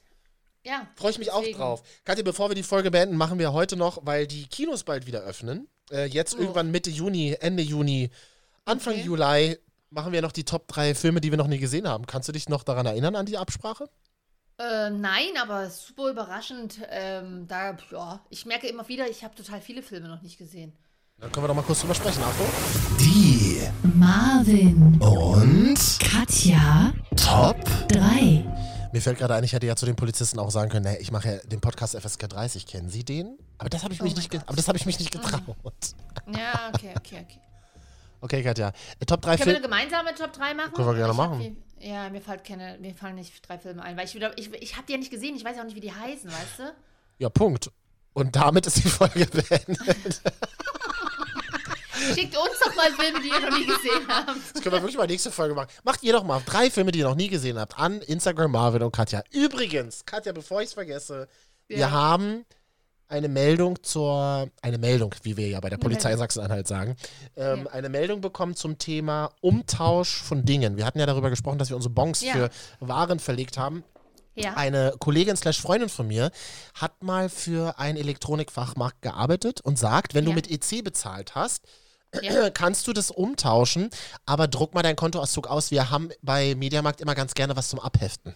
[0.68, 0.88] Ja.
[0.96, 1.58] freue ich mich auch deswegen.
[1.58, 1.82] drauf.
[2.04, 5.22] Katja, bevor wir die Folge beenden, machen wir heute noch, weil die Kinos bald wieder
[5.22, 5.68] öffnen.
[5.92, 6.40] Äh, jetzt Oh.
[6.42, 8.10] irgendwann Mitte Juni, Ende Juni,
[8.66, 9.04] Anfang Okay.
[9.04, 9.58] Juli
[9.90, 12.06] machen wir noch die Top 3 Filme, die wir noch nie gesehen haben.
[12.06, 13.90] Kannst du dich noch daran erinnern, an die Absprache?
[14.60, 16.80] Äh, nein, aber super überraschend.
[16.90, 20.74] Ähm, da, ja, ich merke immer wieder, ich habe total viele Filme noch nicht gesehen.
[21.20, 22.22] Dann können wir doch mal kurz drüber sprechen.
[22.24, 22.48] Achtung.
[23.00, 23.62] Die
[23.96, 27.58] Marvin Und Katja Top
[27.90, 28.44] 3.
[28.98, 31.12] Mir fällt gerade ein, ich hätte ja zu den Polizisten auch sagen können, hey, ich
[31.12, 33.38] mache ja den Podcast FSK 30, kennen Sie den?
[33.60, 35.44] Aber das habe ich, mich Oh nicht aber das habe ich mich nicht getraut.
[36.36, 37.40] Ja, okay, okay, okay.
[38.22, 38.72] Okay, Katja.
[39.00, 39.62] Äh, Top 3 Können wir eine Filme.
[39.62, 40.74] gemeinsame Top 3 machen?
[40.74, 41.58] Können wir gerne ich hab machen.
[41.80, 44.52] Die, ja, mir, fällt keine, mir fallen nicht drei Filme ein, weil ich wieder, ich,
[44.52, 46.74] ich habe die ja nicht gesehen, ich weiß auch nicht, wie die heißen, weißt du?
[47.20, 47.70] Ja, Punkt.
[48.14, 50.22] Und damit ist die Folge beendet.
[52.14, 54.30] Schickt uns doch mal Filme, die ihr noch nie gesehen habt.
[54.54, 55.70] Das können wir wirklich mal nächste Folge machen.
[55.84, 58.84] Macht ihr doch mal drei Filme, die ihr noch nie gesehen habt, an Instagram Marvin
[58.84, 59.24] und Katja.
[59.32, 61.28] Übrigens, Katja, bevor ich es vergesse,
[61.68, 61.92] wir Ja.
[61.92, 62.46] haben
[63.10, 66.16] eine Meldung zur, eine Meldung, wie wir ja bei der Polizei.
[66.18, 66.98] Sachsen-Anhalt sagen,
[67.38, 67.72] ähm, Ja.
[67.72, 70.76] eine Meldung bekommen zum Thema Umtausch von Dingen.
[70.76, 72.34] Wir hatten ja darüber gesprochen, dass wir unsere Bons Ja.
[72.34, 72.50] für
[72.82, 73.84] Waren verlegt haben.
[74.36, 74.54] Ja.
[74.56, 76.32] Eine Kollegin slash Freundin von mir
[76.76, 80.36] hat mal für einen Elektronikfachmarkt gearbeitet und sagt, wenn du Ja.
[80.36, 81.64] mit EC bezahlt hast,
[82.22, 82.50] Ja.
[82.54, 83.90] kannst du das umtauschen,
[84.26, 85.72] aber druck mal deinen Kontoauszug aus.
[85.72, 88.36] Wir haben bei Mediamarkt immer ganz gerne was zum Abheften.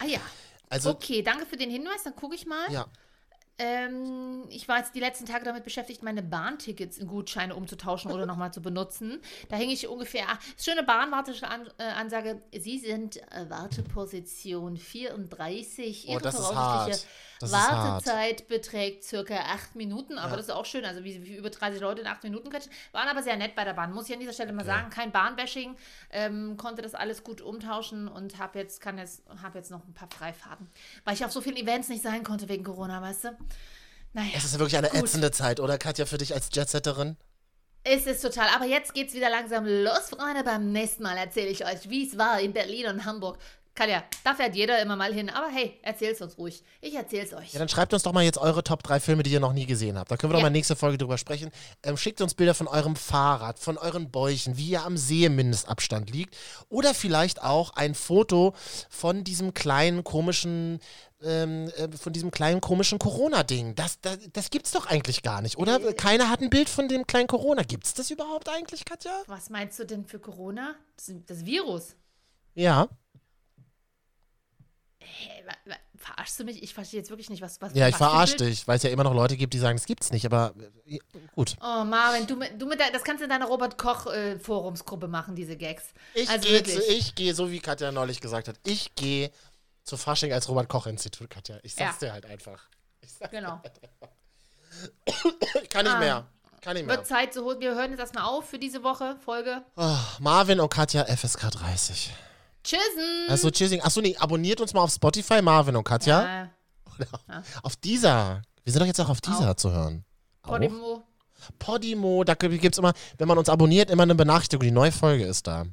[0.00, 0.20] Ah ja.
[0.70, 2.70] Also, Okay, danke für den Hinweis, dann gucke ich mal.
[2.70, 2.86] ja.
[3.60, 8.24] Ähm, ich war jetzt die letzten Tage damit beschäftigt, meine Bahntickets in Gutscheine umzutauschen oder
[8.24, 9.20] nochmal zu benutzen.
[9.48, 16.04] Da hänge ich ungefähr, ah, schöne Bahnwarteansage, Sie sind äh, Warteposition 34.
[16.06, 17.06] Oh, Ihre das ist voraussichtliche hart.
[17.40, 17.52] Das.
[17.52, 20.36] Wartezeit beträgt circa acht Minuten, aber Ja.
[20.36, 22.72] das ist auch schön, also wie, wie über 30 Leute in acht Minuten quetschen.
[22.92, 24.90] Waren aber sehr nett bei der Bahn, muss ich an dieser Stelle mal sagen.
[24.90, 25.76] Kein Bahnbashing,
[26.10, 29.94] ähm, konnte das alles gut umtauschen und habe jetzt, kann jetzt, hab jetzt noch ein
[29.94, 30.68] paar Freifahrten,
[31.04, 33.36] weil ich auf so vielen Events nicht sein konnte wegen Corona, weißt du?
[34.14, 35.00] Naja, Es ist wirklich eine Gut.
[35.04, 37.16] ätzende Zeit, oder Katja, für dich als Jetsetterin?
[37.84, 38.48] es ist total.
[38.54, 40.44] Aber jetzt geht's wieder langsam los, Freunde.
[40.44, 43.38] Beim nächsten Mal erzähle ich euch, wie es war in Berlin und Hamburg.
[43.78, 45.30] Katja, da fährt jeder immer mal hin.
[45.30, 46.64] Aber hey, erzähl's uns ruhig.
[46.80, 47.52] Ich erzähl's euch.
[47.52, 49.66] Ja, dann schreibt uns doch mal jetzt eure Top 3 Filme, die ihr noch nie
[49.66, 50.10] gesehen habt.
[50.10, 50.46] Da können wir doch Ja.
[50.46, 51.52] mal nächste Folge drüber sprechen.
[51.84, 55.36] Ähm, schickt uns Bilder von eurem Fahrrad, von euren Bäuchen, wie ihr am See im
[55.36, 56.36] Mindestabstand liegt.
[56.68, 58.52] Oder vielleicht auch ein Foto
[58.90, 60.80] von diesem kleinen komischen,
[61.22, 63.76] ähm, äh, von diesem kleinen komischen Corona-Ding.
[63.76, 65.92] Das, das, das gibt's doch eigentlich gar nicht, oder?
[65.92, 67.62] Keiner hat ein Bild von dem kleinen Corona.
[67.62, 69.12] Gibt's das überhaupt eigentlich, Katja?
[69.28, 70.74] Was meinst du denn für Corona?
[70.96, 71.94] Das, das Virus.
[72.56, 72.88] Ja.
[75.66, 76.62] Wa- verarschst du mich?
[76.62, 79.04] Ich verstehe jetzt wirklich nicht, was was Ja, ich verarsche dich, weil es ja immer
[79.04, 80.54] noch Leute gibt, die sagen, es gibt's nicht, aber
[80.86, 80.98] äh,
[81.34, 81.56] gut.
[81.60, 85.84] Oh, Marvin, du du mit der, das kannst du in deiner Robert-Koch-Forumsgruppe machen, diese Gags.
[86.14, 89.30] Ich also gehe, ich gehe, so wie Katja neulich gesagt hat, ich gehe
[89.84, 91.58] zu Fasching als Robert-Koch-Institut, Katja.
[91.62, 92.08] Ich sag's Ja.
[92.08, 92.68] dir halt einfach.
[93.00, 93.60] Ich, Genau.
[95.62, 95.98] ich kann nicht Ah.
[95.98, 96.26] mehr.
[96.60, 96.96] Kann nicht mehr.
[96.96, 99.62] Wird Zeit, so, wir hören jetzt erstmal auf für diese Woche, Folge.
[99.76, 102.12] Oh, Marvin und Katja FSK 30.
[102.68, 103.28] Tschüssen!
[103.28, 103.80] Also, tschüssing.
[103.80, 106.22] Achso, nee, abonniert uns mal auf Spotify, Marvin und Katja.
[106.22, 108.42] Ja, Auf dieser.
[108.64, 110.04] Wir sind doch jetzt auch auf dieser zu hören.
[110.42, 110.50] Auch?
[110.50, 111.02] Podimo.
[111.58, 114.64] Podimo, da gibt es immer, wenn man uns abonniert, immer eine Benachrichtigung.
[114.64, 115.64] Die neue Folge ist da.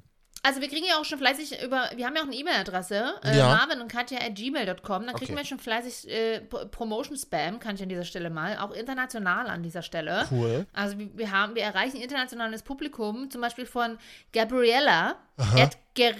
[0.43, 3.35] Also wir kriegen ja auch schon fleißig über, wir haben ja auch eine E-Mail-Adresse, äh,
[3.35, 3.47] Ja.
[3.55, 5.07] Marvin und Katja at gmail.com.
[5.07, 5.35] Da kriegen Okay.
[5.37, 9.81] wir schon fleißig äh, Promotion-Spam, kann ich an dieser Stelle mal, auch international an dieser
[9.81, 10.27] Stelle.
[10.29, 10.67] Cool.
[10.71, 13.97] Also wir, haben, wir erreichen internationales Publikum, zum Beispiel von
[14.33, 15.15] Gabriella
[15.57, 16.13] at, ger,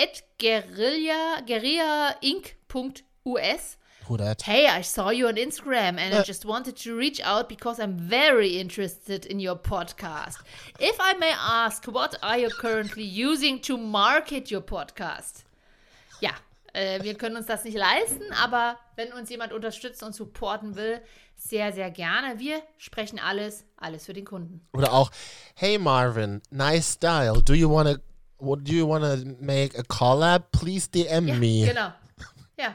[0.00, 3.76] at guerilla, guerrillainc.us.
[4.06, 4.42] Who that?
[4.42, 7.96] Hey, I saw you on Instagram and I just wanted to reach out because I'm
[7.96, 10.38] very interested in your podcast.
[10.80, 15.44] If I may ask, what are you currently using to market your podcast?
[16.20, 16.32] Ja,
[16.72, 21.00] äh, wir können uns das nicht leisten, aber wenn uns jemand unterstützen und supporten will,
[21.36, 22.38] sehr, sehr gerne.
[22.38, 24.60] Wir sprechen alles, alles für den Kunden.
[24.72, 25.10] Oder auch,
[25.54, 27.42] hey Marvin, nice style.
[27.42, 27.98] Do you wanna,
[28.40, 30.50] what, do you wanna make a collab?
[30.52, 31.66] Please DM Ja, me.
[31.66, 31.92] genau.
[32.58, 32.74] Ja,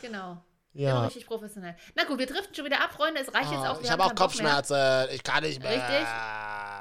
[0.00, 0.38] genau.
[0.74, 1.04] Ja.
[1.06, 1.74] Richtig professionell.
[1.96, 3.20] Na gut, wir driften schon wieder ab, Freunde.
[3.20, 3.74] Es reicht jetzt auch.
[3.76, 4.14] Oh, wir ich habe auch.
[4.14, 5.08] Kopfschmerzen.
[5.12, 5.72] Ich kann nicht mehr.
[5.72, 6.06] Richtig.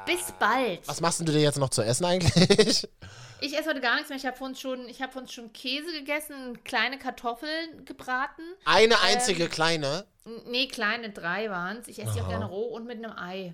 [0.06, 0.88] Bis bald.
[0.88, 2.88] Was machst du dir jetzt noch zu essen eigentlich?
[3.40, 4.18] Ich esse heute gar nichts mehr.
[4.18, 8.42] Ich habe vorhin schon, ich habe schon Käse gegessen, kleine Kartoffeln gebraten.
[8.66, 10.08] Eine einzige kleine.
[10.48, 11.88] Nee, kleine drei waren es.
[11.88, 13.54] Ich esse die auch gerne roh und mit einem Ei.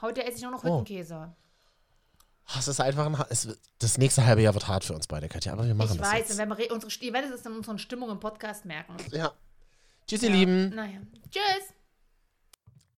[0.00, 0.68] Heute esse ich nur noch Oh.
[0.68, 1.32] Hüttenkäse.
[1.32, 1.43] Oh,
[2.58, 5.52] es ist einfach ein, es, das nächste halbe Jahr wird hart für uns beide, Katja,
[5.52, 6.30] aber wir machen Ich das weiß, jetzt.
[6.32, 8.96] und wenn wir re- unsere, ihr werdet es in unseren Stimmung im Podcast merken.
[9.12, 9.32] Ja.
[10.06, 10.68] Tschüss, ihr Lieben.
[10.74, 10.98] Naja.
[11.30, 11.72] Tschüss.